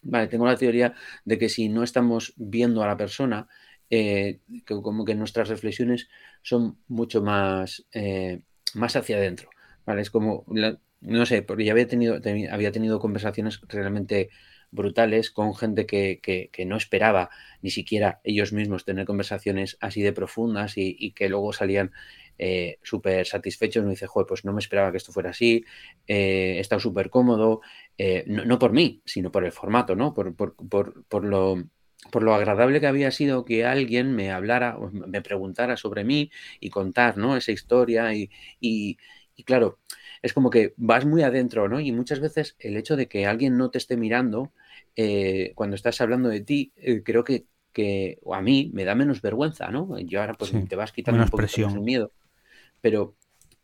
[0.03, 0.93] Vale, tengo la teoría
[1.25, 3.49] de que si no estamos viendo a la persona,
[3.89, 6.07] eh, como que nuestras reflexiones
[6.43, 8.39] son mucho más, eh,
[8.73, 9.49] más hacia adentro.
[9.85, 10.01] ¿vale?
[10.01, 10.45] Es como,
[11.01, 12.21] no sé, porque ya había tenido,
[12.51, 14.29] había tenido conversaciones realmente
[14.73, 17.29] brutales con gente que, no esperaba
[17.61, 21.91] ni siquiera ellos mismos tener conversaciones así de profundas y, que luego salían
[22.37, 23.83] eh, súper satisfechos.
[23.83, 25.65] Me dice, joder, pues no me esperaba que esto fuera así,
[26.07, 27.61] he estado súper cómodo,
[28.27, 30.13] no, por mí, sino por el formato, ¿no?
[30.13, 31.63] por, por lo
[32.11, 36.69] por lo agradable que había sido que alguien me hablara, me preguntara sobre mí y
[36.69, 37.37] contar, ¿no?
[37.37, 38.97] Esa historia y, y,
[39.45, 39.79] claro,
[40.21, 41.79] es como que vas muy adentro, ¿no?
[41.79, 44.51] Y muchas veces el hecho de que alguien no te esté mirando
[44.95, 49.21] eh, cuando estás hablando de ti, eh, creo que, que a mí me da menos
[49.21, 49.99] vergüenza, ¿no?
[49.99, 52.11] Yo ahora pues te vas quitando un poco el miedo.
[52.81, 53.15] Pero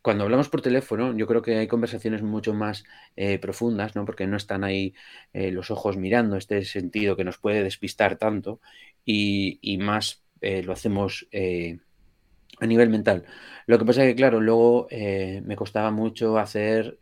[0.02, 2.84] cuando hablamos por teléfono, yo creo que hay conversaciones mucho más
[3.16, 4.06] eh, profundas, ¿no?
[4.06, 4.94] Porque no están ahí
[5.32, 8.60] eh, los ojos mirando, este sentido que nos puede despistar tanto,
[9.04, 11.28] y, más eh, lo hacemos
[12.60, 13.24] a nivel mental.
[13.66, 16.98] Lo que pasa es que, claro, luego me costaba mucho hacer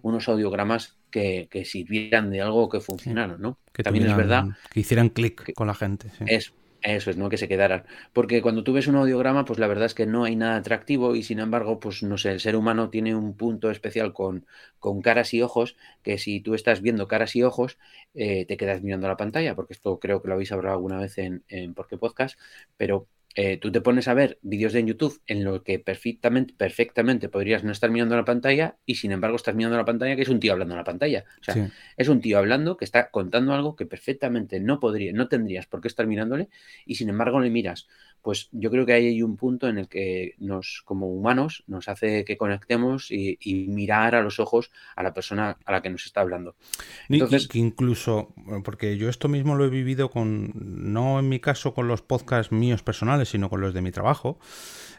[0.00, 3.58] unos audiogramas que, sirvieran de algo que funcionara, ¿no?
[3.72, 4.46] Que también es verdad.
[4.72, 6.08] Que hicieran clic con la gente.
[6.26, 6.52] Es,
[6.82, 7.84] eso es, no que se quedaran.
[8.12, 11.14] Porque cuando tú ves un audiograma, pues la verdad es que no hay nada atractivo
[11.14, 14.44] y sin embargo, pues no sé, el ser humano tiene un punto especial con,
[14.80, 17.78] con caras y ojos, que si tú estás viendo caras y ojos,
[18.14, 21.16] eh, te quedas mirando la pantalla, porque esto creo que lo habéis hablado alguna vez
[21.18, 22.38] en, en Por qué Podcast,
[22.76, 23.06] pero
[23.36, 27.64] eh, tú te pones a ver vídeos de YouTube en lo que perfectamente, perfectamente podrías
[27.64, 30.38] no estar mirando la pantalla y sin embargo estás mirando la pantalla que es un
[30.38, 31.24] tío hablando en la pantalla.
[31.40, 35.28] O sea, es un tío hablando que está contando algo que perfectamente no podría, no
[35.28, 36.48] tendrías por qué estar mirándole
[36.86, 37.88] y sin embargo le miras
[38.24, 42.24] pues yo creo que hay un punto en el que nos, como humanos, nos hace
[42.24, 43.36] que conectemos y,
[43.68, 46.56] mirar a los ojos a la persona a la que nos está hablando.
[47.10, 48.32] Entonces, que incluso,
[48.64, 52.50] porque yo esto mismo lo he vivido con, no en mi caso con los podcasts
[52.50, 54.38] míos personales, sino con los de mi trabajo.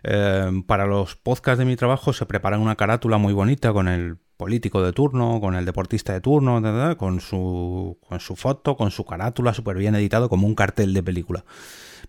[0.03, 4.17] Eh, para los podcasts de mi trabajo se preparan una carátula muy bonita con el
[4.38, 6.61] político de turno, con el deportista de turno,
[6.95, 11.01] con su, con su foto, con su carátula súper bien editado, como un cartel de
[11.01, 11.43] película.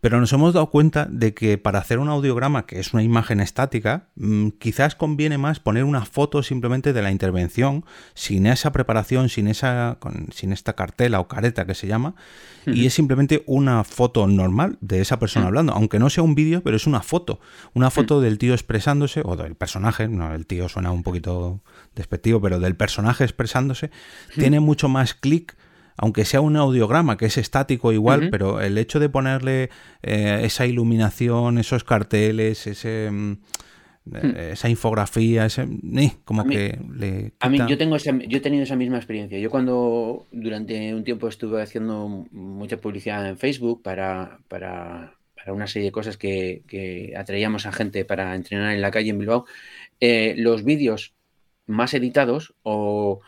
[0.06, 3.40] Pero nos hemos dado cuenta de que para hacer un audiograma, que es una imagen
[3.40, 7.84] estática, mm, quizás conviene más poner una foto simplemente de la intervención,
[8.14, 9.98] sin esa preparación, sin, esa,
[10.30, 12.14] sin esta cartela o careta que se llama,
[12.66, 16.62] y es simplemente una foto normal de esa persona hablando, aunque no sea un vídeo,
[16.62, 17.40] pero es una foto,
[17.74, 21.62] una foto del tío expresándose, o del personaje, no, el tío suena un poquito
[21.96, 23.90] despectivo, pero del personaje expresándose,
[24.36, 25.56] tiene mucho más clic
[25.96, 29.70] aunque sea un audiograma que es estático igual, pero el hecho de ponerle
[30.02, 33.32] eh, esa iluminación, esos carteles, ese, mm,
[34.04, 34.36] hmm.
[34.52, 35.66] esa infografía, ese,
[36.24, 37.32] como que le...
[37.40, 39.38] A mí yo, tengo yo he tenido esa misma experiencia.
[39.38, 45.14] Yo cuando durante un tiempo estuve haciendo mucha publicidad en Facebook para, para,
[45.46, 49.46] una serie de cosas que, atraíamos a gente para entrenar en la calle en Bilbao,
[50.00, 51.14] eh, los vídeos
[51.66, 53.20] más editados o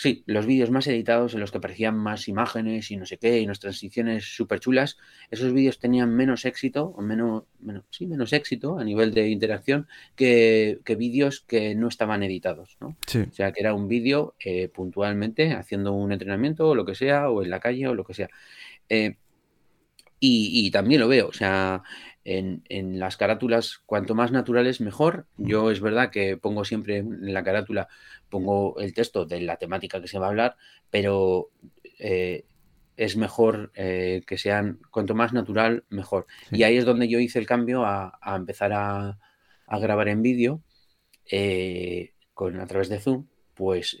[0.00, 3.40] Sí, los vídeos más editados en los que aparecían más imágenes y no sé qué,
[3.40, 4.96] y unas transiciones súper chulas,
[5.28, 9.88] esos vídeos tenían menos éxito, o menos, menos, sí, menos éxito a nivel de interacción
[10.14, 12.88] que, vídeos que no estaban editados, ¿no?
[12.90, 17.28] O sea, que era un vídeo eh, puntualmente haciendo un entrenamiento o lo que sea,
[17.28, 18.28] o en la calle o lo que sea.
[18.88, 19.16] Eh,
[20.20, 21.82] y, y, también lo veo, o sea,
[22.28, 25.26] en, en, las carátulas, cuanto más naturales, mejor.
[25.38, 27.88] Yo es verdad que pongo siempre en la carátula
[28.28, 30.56] pongo el texto de la temática que se va a hablar,
[30.90, 31.50] pero
[31.98, 32.44] eh,
[32.96, 36.26] es mejor eh, que sean, cuanto más natural, mejor.
[36.50, 39.18] Y ahí es donde yo hice el cambio a, empezar a,
[39.80, 40.62] grabar en vídeo
[41.30, 43.96] eh, con, a través de Zoom, pues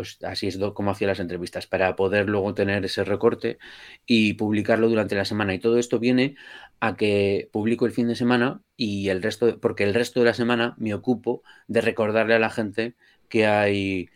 [0.00, 3.58] pues así es como hacía las entrevistas, para poder luego tener ese recorte
[4.06, 5.52] y publicarlo durante la semana.
[5.52, 6.36] Y todo esto viene
[6.80, 10.32] a que publico el fin de semana y el resto, porque el resto de la
[10.32, 12.94] semana me ocupo de recordarle a la gente
[13.28, 14.08] que hay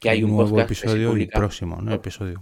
[0.00, 1.94] que hay, un, nuevo episodio y próximo, ¿no?
[1.94, 2.40] Episodio,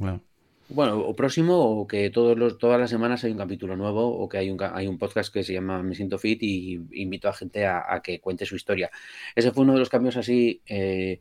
[0.70, 4.30] Bueno, o próximo, o que todos los, todas las semanas hay un capítulo nuevo, o
[4.30, 7.34] que hay un, hay un podcast que se llama Me Siento Fit y invito a
[7.34, 8.90] gente a, que cuente su historia.
[9.36, 11.20] Ese fue uno de los cambios así eh,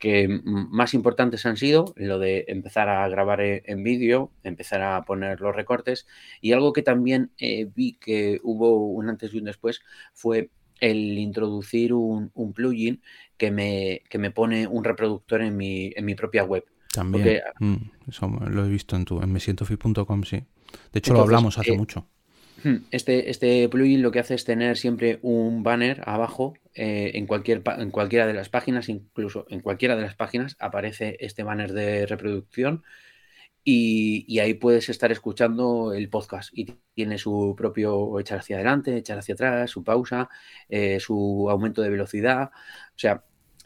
[0.00, 5.04] que más importantes han sido lo de empezar a grabar e, en vídeo, empezar a
[5.04, 6.06] poner los recortes
[6.40, 9.82] y algo que también eh, vi que hubo un antes y un después
[10.14, 10.48] fue
[10.80, 13.02] el introducir un, plugin
[13.36, 16.64] que me, que me pone un reproductor en mi, en mi propia web.
[16.92, 17.76] También, mm,
[18.08, 20.42] eso lo he visto en tu, en mesientofit.com, sí.
[20.92, 22.08] De hecho, lo hablamos hace eh, mucho.
[22.62, 27.26] Hmm, este, este plugin lo que hace es tener siempre un banner abajo eh, en,
[27.26, 31.72] cualquier, en cualquiera de las páginas, incluso en cualquiera de las páginas aparece este banner
[31.72, 32.82] de reproducción
[33.64, 39.18] y, ahí puedes estar escuchando el podcast y tiene su propio echar hacia adelante, echar
[39.18, 40.28] hacia atrás, su pausa,
[40.68, 42.50] eh, su aumento de velocidad.
[42.96, 43.24] O sea,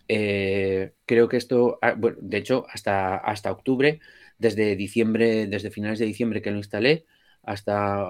[0.09, 4.01] eh, creo que esto, ah, de hecho, hasta, hasta octubre,
[4.39, 7.07] desde diciembre, desde finales de diciembre que lo instalé,
[7.47, 8.05] hasta,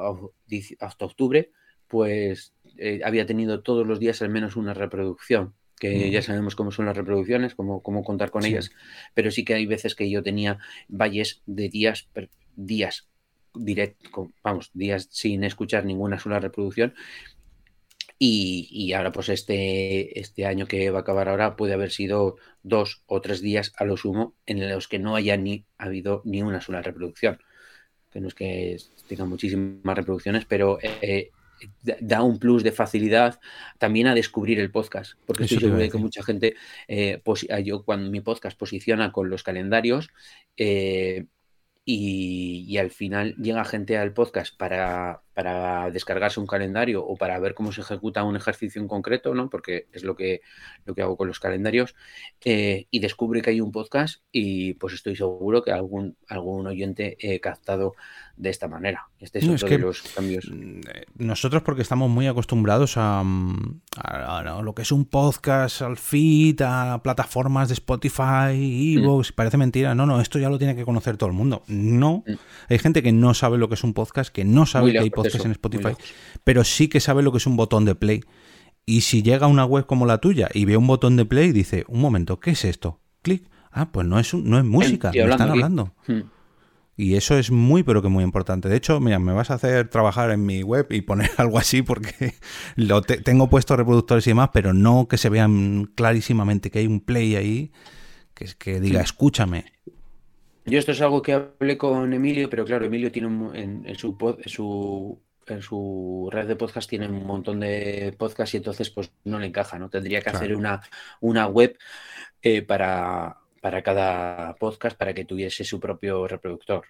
[0.81, 1.51] hasta octubre,
[1.89, 6.71] pues eh, había tenido todos los días al menos una reproducción, que ya sabemos cómo
[6.71, 8.71] son las reproducciones, cómo, cómo contar con ellas,
[9.13, 10.59] pero sí que hay veces que yo tenía
[10.89, 12.09] valles de días,
[12.57, 13.09] días
[13.55, 16.95] directo, vamos, días sin escuchar ninguna sola reproducción.
[18.19, 22.37] Y, y, ahora, pues este, este año que va a acabar ahora puede haber sido
[22.63, 26.41] dos o tres días a lo sumo en los que no haya ni habido ni
[26.43, 27.41] una sola reproducción.
[28.15, 31.31] Que no es que tenga muchísimas reproducciones, pero eh,
[31.83, 33.41] da un plus de facilidad
[33.79, 36.55] también a descubrir el podcast, porque estoy seguro de que mucha gente,
[36.89, 37.21] eh,
[37.65, 40.11] yo cuando mi podcast posiciona con los calendarios,
[40.57, 41.27] eh,
[41.85, 47.55] y, al final llega gente al podcast para, para, descargarse un calendario o para ver
[47.55, 49.51] cómo se ejecuta un ejercicio en concreto, ¿no?
[49.51, 50.41] Porque es lo que,
[50.85, 51.95] lo que hago con los calendarios,
[52.45, 57.17] eh, y descubre que hay un podcast y pues estoy seguro que algún, algún oyente
[57.21, 57.95] he captado
[58.37, 59.09] de esta manera.
[59.21, 60.51] Este es otro de los cambios.
[60.51, 63.23] Mm, eh, nosotros porque estamos muy acostumbrados a,
[64.63, 69.35] lo que es un podcast, al feed, a plataformas de Spotify, Evox, mm.
[69.35, 69.95] parece mentira.
[69.95, 71.63] No, no, esto ya lo tiene que conocer todo el mundo.
[71.69, 72.33] No, mm.
[72.69, 75.11] hay gente que no sabe lo que es un podcast, que no sabe que hay
[75.25, 75.95] podcasts en Spotify,
[76.45, 78.23] pero sí que sabe lo que es un botón de play.
[78.87, 81.53] Y si llega a una web como la tuya y ve un botón de play,
[81.53, 83.01] dice, un momento, ¿qué es esto?
[83.23, 83.49] Clic.
[83.73, 85.95] Ah, pues no es, no es música, me están hablando.
[86.97, 88.69] Y eso es muy, pero que muy importante.
[88.69, 91.83] De hecho, mira, me vas a hacer trabajar en mi web y poner algo así
[91.83, 92.35] porque
[92.77, 97.01] lo tengo puesto reproductores y demás, pero no que se vean clarísimamente que hay un
[97.01, 97.73] play ahí
[98.33, 99.65] que, que diga, escúchame.
[100.67, 105.21] Yo esto es algo que hablé con Emilio, pero claro, Emilio tiene en, su, su
[105.47, 109.47] en su red de podcast tiene un montón de podcasts y entonces pues no le
[109.47, 109.91] encaja, ¿no?
[109.91, 110.81] Tendría que hacer una,
[111.21, 111.77] una web
[112.43, 116.87] eh, para, para cada podcast para que tuviese su propio reproductor.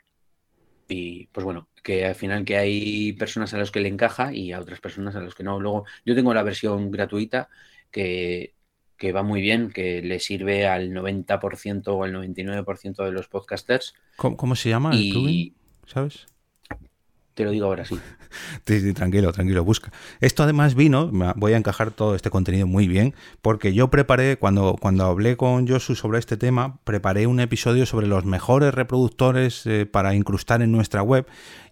[0.87, 4.53] Y pues bueno, que al final que hay personas a las que le encaja y
[4.53, 5.59] a otras personas a las que no.
[5.59, 7.49] Luego, yo tengo la versión gratuita
[7.91, 8.55] que,
[8.97, 13.95] que va muy bien, que le sirve al 90% o al 99% de los podcasters.
[14.17, 15.55] ¿Cómo, se llama el plugin?
[15.87, 16.27] ¿Sabes?
[17.35, 17.99] Te lo digo ahora, sí.
[18.65, 19.93] sí, tranquilo, tranquilo, busca.
[20.21, 24.77] Esto además vino, voy a encajar todo este contenido muy bien, porque yo preparé, cuando,
[24.81, 29.85] cuando hablé con Josu sobre este tema, preparé un episodio sobre los mejores reproductores eh,
[29.85, 31.27] para incrustar en nuestra web,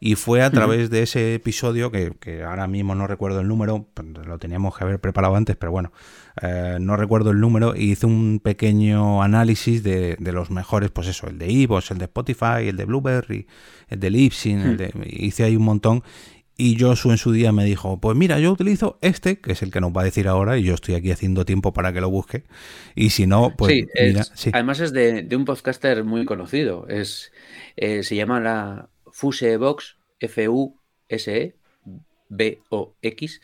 [0.04, 3.86] y fue a través de ese episodio, que, que, ahora mismo no recuerdo el número,
[3.94, 5.92] pues, lo teníamos que haber preparado antes, pero bueno,
[6.42, 11.28] eh, no recuerdo el número, y hice un pequeño análisis de, los mejores, pues eso,
[11.28, 13.46] el de Ivos, el de Spotify, el de Blueberry,
[13.90, 16.02] el de Lipsyn, el de, hice ahí un montón.
[16.56, 19.70] Y Josu en su día me dijo, pues mira, yo utilizo este, que es el
[19.70, 22.10] que nos va a decir ahora, y yo estoy aquí haciendo tiempo para que lo
[22.10, 22.42] busque.
[22.96, 23.86] Y si no, pues...
[24.34, 26.88] Sí, además es de, un podcaster muy conocido.
[26.88, 27.30] Es,
[27.76, 31.56] eh, se llama la Fusebox, F-U-S-E,
[32.28, 33.40] B-O-X.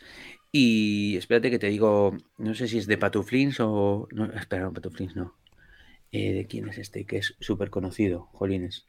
[0.51, 4.07] Y espérate que te digo, no sé si es de Patuflins o.
[4.11, 5.35] No, espera, no, Patuflins no.
[6.11, 7.05] Eh, ¿De quién es este?
[7.05, 8.87] Que es súper conocido, Jolines.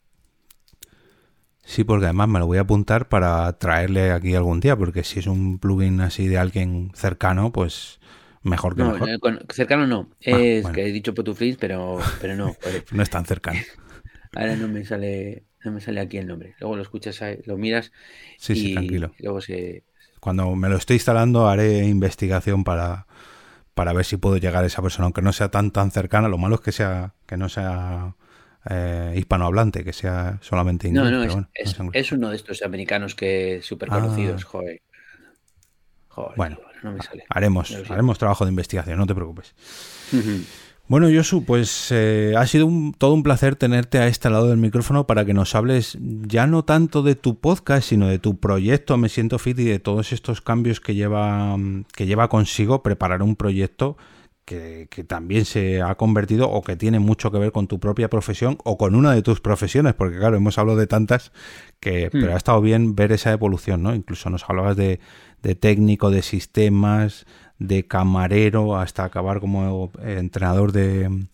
[1.62, 5.18] Sí, porque además me lo voy a apuntar para traerle aquí algún día, porque si
[5.18, 8.00] es un plugin así de alguien cercano, pues
[8.42, 9.10] mejor que no, mejor.
[9.10, 9.18] Eh,
[9.50, 10.08] cercano no.
[10.26, 12.56] Ah, es que he dicho Patuflins, pero, pero no.
[12.92, 13.60] no es tan cercano.
[14.34, 16.54] Ahora no me sale, no me sale aquí el nombre.
[16.60, 17.92] Luego lo escuchas, lo miras.
[18.38, 19.12] Sí, sí, tranquilo.
[19.18, 19.84] luego se,
[20.20, 23.06] cuando me lo estoy instalando haré investigación para,
[23.74, 26.28] para ver si puedo llegar a esa persona, aunque no sea tan tan cercana.
[26.28, 28.14] Lo malo es que sea que no sea
[28.68, 31.10] eh, hispanohablante, que sea solamente inglés.
[31.10, 31.48] No, no,
[31.92, 34.48] es, uno de estos americanos que súper conocidos, ah.
[34.48, 34.82] joder.
[36.36, 36.58] bueno,
[37.30, 39.54] haremos, haremos trabajo de investigación, no te preocupes.
[40.90, 42.68] Bueno, Josu, pues eh, ha sido
[42.98, 46.64] todo un placer tenerte a este lado del micrófono para que nos hables ya no
[46.64, 50.40] tanto de tu podcast, sino de tu proyecto Me Siento Fit y de todos estos
[50.40, 51.56] cambios que lleva,
[51.94, 53.98] que lleva consigo preparar un proyecto
[54.44, 58.58] que, también se ha convertido o que tiene mucho que ver con tu propia profesión
[58.64, 61.30] o con una de tus profesiones, porque claro, hemos hablado de tantas
[61.78, 62.10] que hmm.
[62.10, 63.94] pero ha estado bien ver esa evolución, ¿no?
[63.94, 64.98] Incluso nos hablabas de,
[65.40, 67.26] de técnico de sistemas,
[67.60, 71.26] de camarero hasta acabar como entrenador de,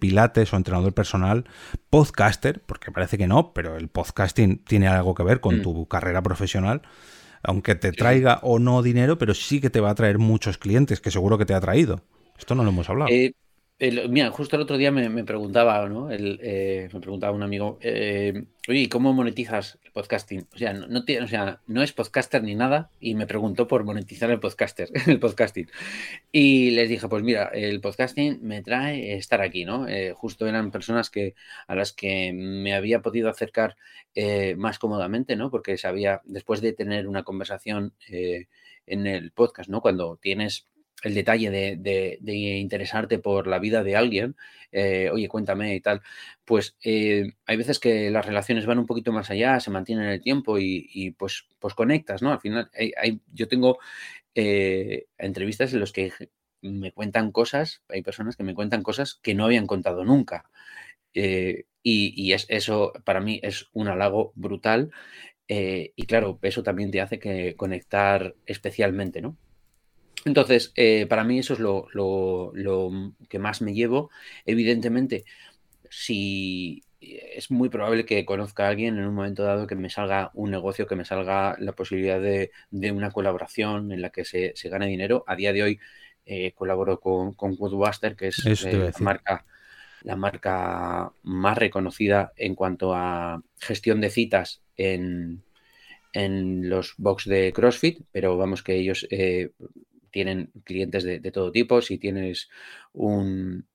[0.00, 1.44] pilates o entrenador personal,
[1.90, 5.62] podcaster, porque parece que no, pero el podcasting tiene algo que ver con mm.
[5.62, 6.82] tu carrera profesional,
[7.42, 11.00] aunque te traiga o no dinero, pero sí que te va a traer muchos clientes,
[11.00, 12.00] que seguro que te ha traído.
[12.38, 13.10] Esto no lo hemos hablado.
[13.12, 13.34] Eh,
[13.80, 16.08] mira, justo el otro día me, preguntaba, ¿no?
[16.10, 20.46] Eh, me preguntaba un amigo, eh, oye, ¿cómo monetizas el podcasting?
[20.54, 23.84] O sea, no, tiene, o sea, no es podcaster ni nada y me preguntó por
[23.84, 25.68] monetizar el podcaster, el podcasting.
[26.30, 29.88] Y les dije, pues mira, el podcasting me trae estar aquí, ¿no?
[29.88, 31.34] Eh, justo eran personas que
[31.66, 33.76] a las que me había podido acercar
[34.56, 35.50] más cómodamente, ¿no?
[35.50, 37.94] Porque sabía, después de tener una conversación
[38.86, 39.80] en el podcast, ¿no?
[39.80, 40.68] Cuando tienes
[41.04, 44.36] el detalle de, interesarte por la vida de alguien,
[44.72, 46.02] eh, oye, cuéntame y tal,
[46.44, 50.12] pues eh, hay veces que las relaciones van un poquito más allá, se mantienen en
[50.12, 52.32] el tiempo y, pues, pues conectas, ¿no?
[52.32, 53.78] Al final, hay, yo tengo
[54.34, 56.12] eh, entrevistas en las que
[56.62, 60.50] me cuentan cosas, hay personas que me cuentan cosas que no habían contado nunca.
[61.14, 64.90] y, y es, eso para mí es un halago brutal.
[65.48, 69.36] y claro, eso también te hace que conectar especialmente, ¿no?
[70.24, 71.88] Entonces, eh, para mí eso es lo,
[73.28, 74.10] que más me llevo.
[74.46, 75.24] Evidentemente,
[75.90, 80.30] si es muy probable que conozca a alguien en un momento dado que me salga
[80.32, 84.86] un negocio, que me salga la posibilidad de, una colaboración en la que se, gane
[84.86, 85.24] dinero.
[85.26, 85.80] A día de hoy
[86.24, 89.44] eh, colaboro con, con Woodbuster, que es eh, la, marca,
[90.02, 95.42] la marca más reconocida en cuanto a gestión de citas en,
[96.14, 99.06] en los box de CrossFit, pero vamos que ellos
[100.14, 102.48] tienen clientes de, todo tipo, si tienes
[102.92, 103.66] un,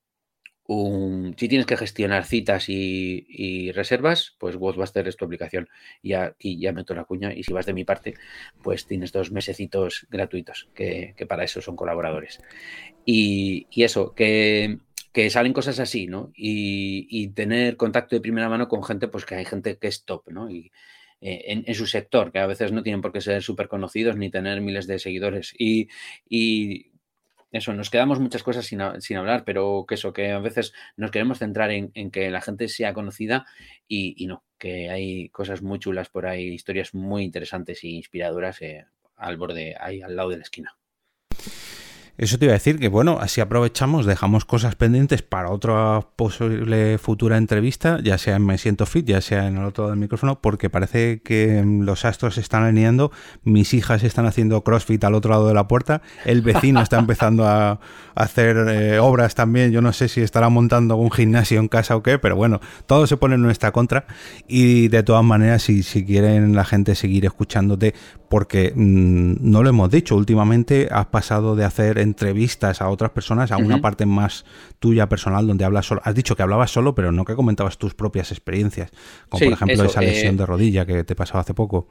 [1.35, 5.67] si tienes que gestionar citas y, reservas, pues Wordbuster es tu aplicación.
[6.01, 7.33] Y aquí ya meto la cuña.
[7.33, 8.13] Y si vas de mi parte,
[8.63, 12.39] pues tienes dos mesecitos gratuitos, que, para eso son colaboradores.
[13.05, 14.79] Y, eso, que,
[15.29, 16.31] salen cosas así, ¿no?
[16.33, 20.29] Y, tener contacto de primera mano con gente, pues que hay gente que es top,
[20.29, 20.49] ¿no?
[20.49, 20.71] Y,
[21.21, 24.29] eh, en, su sector, que a veces no tienen por qué ser súper conocidos ni
[24.29, 25.53] tener miles de seguidores.
[25.57, 25.89] Y,
[27.51, 31.39] eso, nos quedamos muchas cosas sin, hablar, pero que eso, que a veces nos queremos
[31.39, 33.47] centrar en, que la gente sea conocida
[33.87, 34.43] y, no.
[34.59, 38.85] que hay cosas muy chulas por ahí, historias muy interesantes e inspiradoras eh,
[39.15, 40.78] al borde, ahí al lado de la esquina.
[42.19, 46.97] Eso te iba a decir que, bueno, así aprovechamos, dejamos cosas pendientes para otra posible
[46.97, 50.01] futura entrevista, ya sea en Me Siento Fit, ya sea en el otro lado del
[50.01, 53.13] micrófono, porque parece que los astros se están alineando,
[53.43, 57.47] mis hijas están haciendo CrossFit al otro lado de la puerta, el vecino está empezando
[57.47, 57.79] a,
[58.15, 62.03] hacer eh, obras también, yo no sé si estará montando un gimnasio en casa o
[62.03, 64.07] qué, pero bueno, todo se pone en nuestra contra
[64.45, 67.93] y de todas maneras, si, si quieren la gente seguir escuchándote,
[68.29, 73.51] porque mm, no lo hemos dicho, últimamente has pasado de hacer entrevistas a otras personas
[73.51, 74.45] a una parte más
[74.79, 76.01] tuya personal donde hablas solo.
[76.03, 78.91] Has dicho que hablabas solo, pero no que comentabas tus propias experiencias,
[79.27, 81.87] como por ejemplo esa lesión eh, de rodilla que te pasaba hace poco.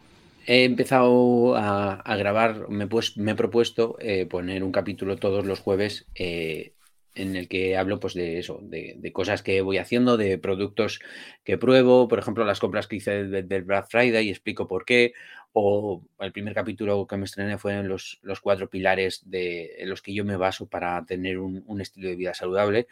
[0.46, 5.60] He empezado a, grabar, me, pues, me he propuesto eh, poner un capítulo todos los
[5.60, 6.72] jueves eh,
[7.18, 11.00] en el que hablo pues de eso, de, cosas que voy haciendo, de productos
[11.44, 15.12] que pruebo, por ejemplo, las compras que hice del, Black Friday y explico por qué,
[15.60, 20.02] o el primer capítulo que me estrené fue en los, los cuatro pilares de los
[20.02, 22.86] que yo me baso para tener un, estilo de vida saludable,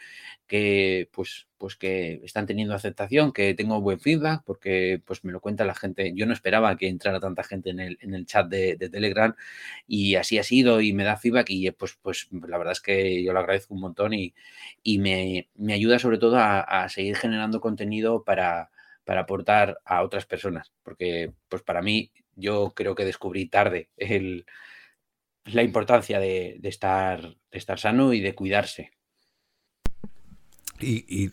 [0.47, 5.39] que pues, pues que están teniendo aceptación, que tengo buen feedback, porque pues me lo
[5.39, 6.11] cuenta la gente.
[6.13, 9.33] Yo no esperaba que entrara tanta gente en el, en el chat de, Telegram
[9.87, 13.23] y así ha sido y me da feedback y pues, pues la verdad es que
[13.23, 14.33] yo lo agradezco un montón y,
[14.83, 18.71] y me, me, ayuda sobre todo a, a seguir generando contenido para
[19.05, 23.89] para aportar a otras personas, porque pues para mí yo creo que descubrí tarde
[25.45, 28.91] la importancia de, estar, de estar sano y de cuidarse.
[30.79, 31.31] Y,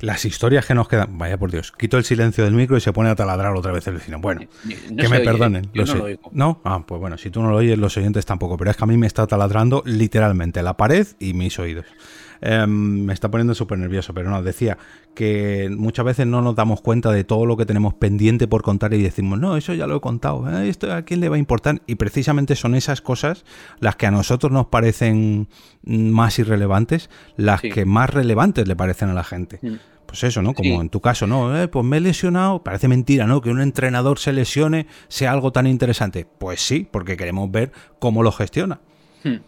[0.00, 2.94] las historias que nos quedan, vaya por Dios, quito el silencio del micro y se
[2.94, 4.20] pone a taladrar otra vez el vecino.
[4.20, 5.70] Bueno, que me perdonen.
[5.74, 6.30] no, lo oigo.
[6.32, 8.84] no, ah, pues bueno, si tú no lo oyes, los oyentes tampoco, pero es que
[8.84, 11.86] a mí me está taladrando literalmente la pared y mis oídos.
[12.40, 14.78] Em, me está poniendo súper nervioso, pero no, decía
[15.14, 18.92] que muchas veces no nos damos cuenta de todo lo que tenemos pendiente por contar
[18.94, 20.68] y decimos, no, eso ya lo he contado, ¿eh?
[20.68, 21.80] esto a quién le va a importar.
[21.86, 23.44] Y precisamente son esas cosas
[23.80, 25.48] las que a nosotros nos parecen
[25.84, 29.58] más irrelevantes, las que más relevantes le parecen a la gente.
[29.62, 29.74] Mm.
[30.06, 30.54] Pues eso, ¿no?
[30.54, 31.60] Como en tu caso, ¿no?
[31.60, 32.62] Eh, pues me he lesionado.
[32.62, 33.40] Parece mentira, ¿no?
[33.40, 36.26] Que un entrenador se lesione sea algo tan interesante.
[36.38, 38.80] Pues sí, porque queremos ver cómo lo gestiona.
[39.24, 39.38] Hmm.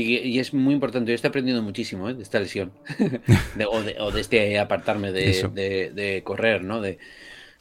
[0.00, 2.14] Y, es muy importante, yo estoy aprendiendo muchísimo ¿eh?
[2.14, 2.72] de esta lesión,
[3.98, 6.80] o, de, este apartarme de, correr, ¿no?
[6.80, 6.98] De,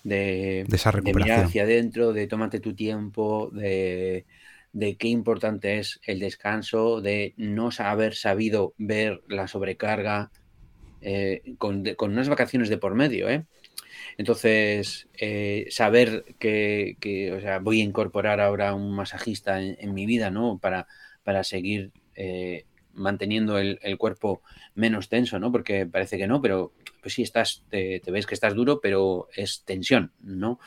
[0.03, 1.35] de, esa recuperación.
[1.35, 4.25] mirar hacia adentro, de tómate tu tiempo, de,
[4.73, 10.31] qué importante es el descanso, de no haber sabido ver la sobrecarga
[11.01, 13.45] eh, con, unas vacaciones de por medio, ¿eh?
[14.19, 20.07] Entonces, eh, saber que, o sea, voy a incorporar ahora un masajista en, en mi
[20.07, 20.57] vida, ¿no?
[20.57, 20.87] Para,
[21.23, 24.41] para seguir eh, manteniendo el, cuerpo
[24.75, 25.51] menos tenso, ¿no?
[25.51, 29.63] Porque parece que no, pero pues sí, estás, te, ves que estás duro, pero es
[29.63, 30.59] tensión, ¿no?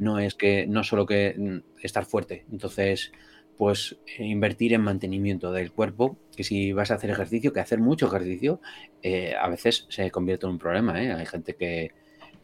[0.00, 2.46] No es que, no solo que mm, estar fuerte.
[2.50, 3.12] Entonces,
[3.58, 8.06] pues invertir en mantenimiento del cuerpo, que si vas a hacer ejercicio, que hacer mucho
[8.06, 8.60] ejercicio,
[9.02, 11.12] eh, a veces se convierte en un problema, ¿eh?
[11.12, 11.92] Hay gente que,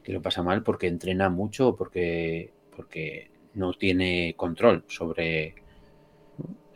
[0.05, 5.55] que lo pasa mal porque entrena mucho o porque, porque no tiene control sobre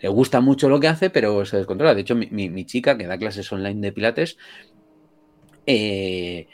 [0.01, 1.95] le gusta mucho lo que hace, pero se descontrola.
[1.95, 4.37] De hecho, mi, chica, que da clases online de pilates,
[5.67, 6.47] eh,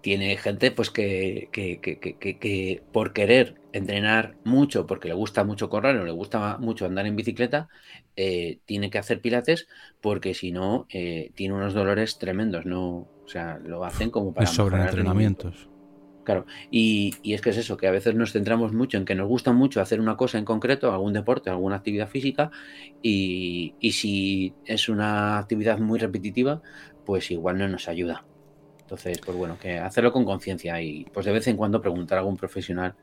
[0.00, 6.04] tiene gente pues que, que, por querer entrenar mucho, porque le gusta mucho correr o
[6.04, 7.68] le gusta mucho andar en bicicleta,
[8.16, 9.68] eh, tiene que hacer pilates
[10.00, 14.46] porque si no eh, tiene unos dolores tremendos, no, o sea, lo hacen como para
[14.46, 15.69] sobre entrenamientos.
[16.30, 19.26] Claro, y, es que es eso, que a veces nos centramos mucho en que nos
[19.26, 22.52] gusta mucho hacer una cosa en concreto, algún deporte, alguna actividad física,
[23.02, 26.62] y, si es una actividad muy repetitiva,
[27.04, 28.24] pues igual no nos ayuda.
[28.82, 32.20] Entonces, pues bueno, que hacerlo con conciencia y pues de vez en cuando preguntar a
[32.20, 32.94] algún profesional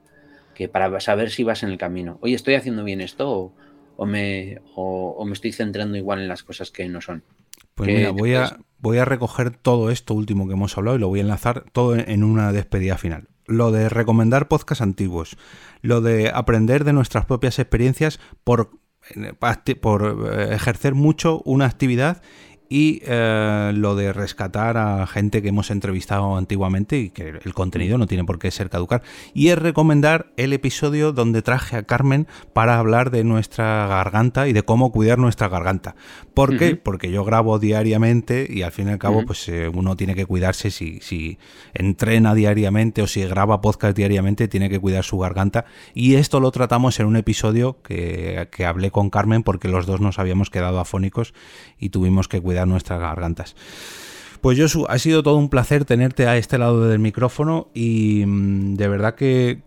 [0.55, 2.19] que para saber si vas en el camino.
[2.21, 3.53] Oye, ¿estoy haciendo bien esto
[3.97, 7.25] o, me, o me estoy centrando igual en las cosas que no son?
[7.77, 11.09] Pues mira, voy a, voy a recoger todo esto último que hemos hablado y lo
[11.09, 13.27] voy a enlazar todo en una despedida final.
[13.45, 15.37] Lo de recomendar podcasts antiguos,
[15.83, 18.71] lo de aprender de nuestras propias experiencias por,
[19.15, 22.23] eh, por eh, ejercer mucho una actividad
[22.69, 27.97] y eh, lo de rescatar a gente que hemos entrevistado antiguamente y que el contenido
[27.97, 29.01] no tiene por qué ser caducar.
[29.33, 34.53] Y es recomendar el episodio donde traje a Carmen para hablar de nuestra garganta y
[34.53, 35.95] de cómo cuidar nuestra garganta.
[36.33, 36.75] ¿Por qué?
[36.75, 40.25] Porque yo grabo diariamente y al fin y al cabo pues eh, uno tiene que
[40.25, 41.37] cuidarse si, si
[41.73, 45.65] entrena diariamente o si graba podcast diariamente tiene que cuidar su garganta.
[45.93, 50.01] Y esto lo tratamos en un episodio que, que hablé con Carmen porque los dos
[50.01, 51.33] nos habíamos quedado afónicos
[51.79, 53.55] y tuvimos que cuidar nuestras gargantas.
[54.41, 58.75] Pues Josu, ha sido todo un placer tenerte a este lado del micrófono y mm,
[58.75, 59.61] de verdad que,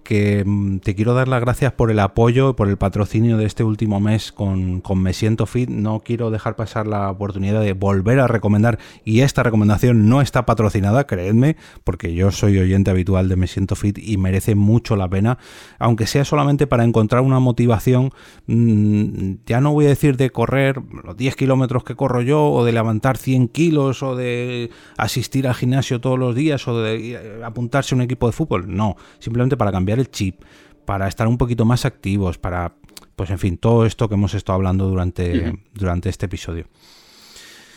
[0.46, 4.00] mm, te quiero dar las gracias por el apoyo, por el patrocinio de este último
[4.00, 5.68] mes con, con, Me Siento Fit.
[5.68, 10.46] No quiero dejar pasar la oportunidad de volver a recomendar y esta recomendación no está
[10.46, 15.08] patrocinada, creedme, porque yo soy oyente habitual de Me Siento Fit y merece mucho la
[15.08, 15.38] pena,
[15.78, 18.12] aunque sea solamente para encontrar una motivación,
[18.46, 22.64] mm, ya no voy a decir de correr los 10 kilómetros que corro yo o
[22.64, 24.59] de levantar 100 kilos o de
[24.96, 28.74] asistir al gimnasio todos los días o de apuntarse a un equipo de fútbol.
[28.74, 30.42] No, simplemente para cambiar el chip,
[30.84, 32.74] para estar un poquito más activos, para,
[33.16, 36.66] pues en fin, todo esto que hemos estado hablando durante, durante este episodio.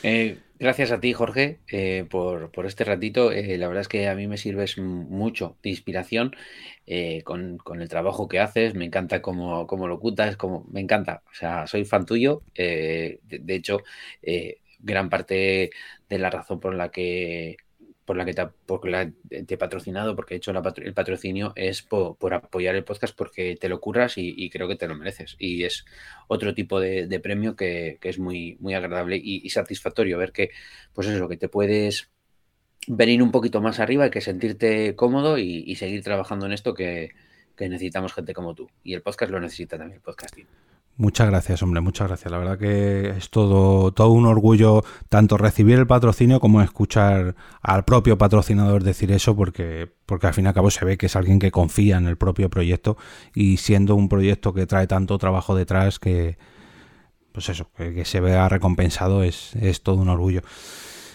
[0.04, 3.32] Eh, gracias a ti, Jorge, eh, por, este ratito.
[3.32, 6.36] Eh, la verdad es que a mí me sirves mucho de inspiración
[7.24, 8.76] con, el trabajo que haces.
[8.76, 11.24] Me encanta cómo, cómo locutas, como, me encanta.
[11.32, 12.44] O sea, soy fan tuyo.
[12.56, 13.80] de, hecho,
[14.80, 15.72] gran parte
[16.14, 17.58] de la razón por la que
[18.06, 22.76] por la que te, te he patrocinado, porque he hecho el patrocinio, es por, apoyar
[22.76, 25.36] el podcast porque te lo curras y, creo que te lo mereces.
[25.40, 25.86] Y es
[26.28, 30.50] otro tipo de, premio que, es muy, muy agradable y, satisfactorio ver que,
[30.94, 32.10] pues eso, que te puedes
[32.88, 37.12] venir un poquito más arriba y que sentirte cómodo y, seguir trabajando en esto que,
[37.56, 38.70] que necesitamos gente como tú.
[38.84, 40.48] Y el podcast lo necesita también, el podcasting.
[40.96, 42.32] Muchas gracias, hombre, muchas gracias.
[42.32, 47.84] La verdad que es todo, todo un orgullo tanto recibir el patrocinio como escuchar al
[47.84, 51.16] propio patrocinador decir eso, porque, porque al fin y al cabo se ve que es
[51.16, 52.96] alguien que confía en el propio proyecto
[53.34, 56.38] y siendo un proyecto que trae tanto trabajo detrás que,
[57.32, 60.42] pues eso, que, se vea recompensado es, es, todo un orgullo.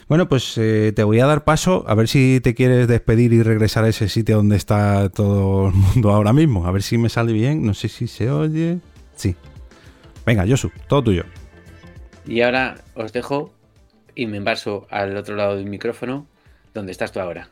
[0.09, 3.43] Bueno, pues eh, te voy a dar paso a ver si te quieres despedir y
[3.45, 6.67] regresar a ese sitio donde está todo el mundo ahora mismo.
[6.67, 7.65] A ver si me sale bien.
[7.65, 8.79] No sé si se oye.
[9.17, 9.37] Sí,
[10.29, 11.25] Venga, Josu, todo tuyo.
[12.27, 13.51] Y ahora os dejo
[14.15, 16.27] y me envaso al otro lado del micrófono
[16.75, 17.49] donde estás tú ahora.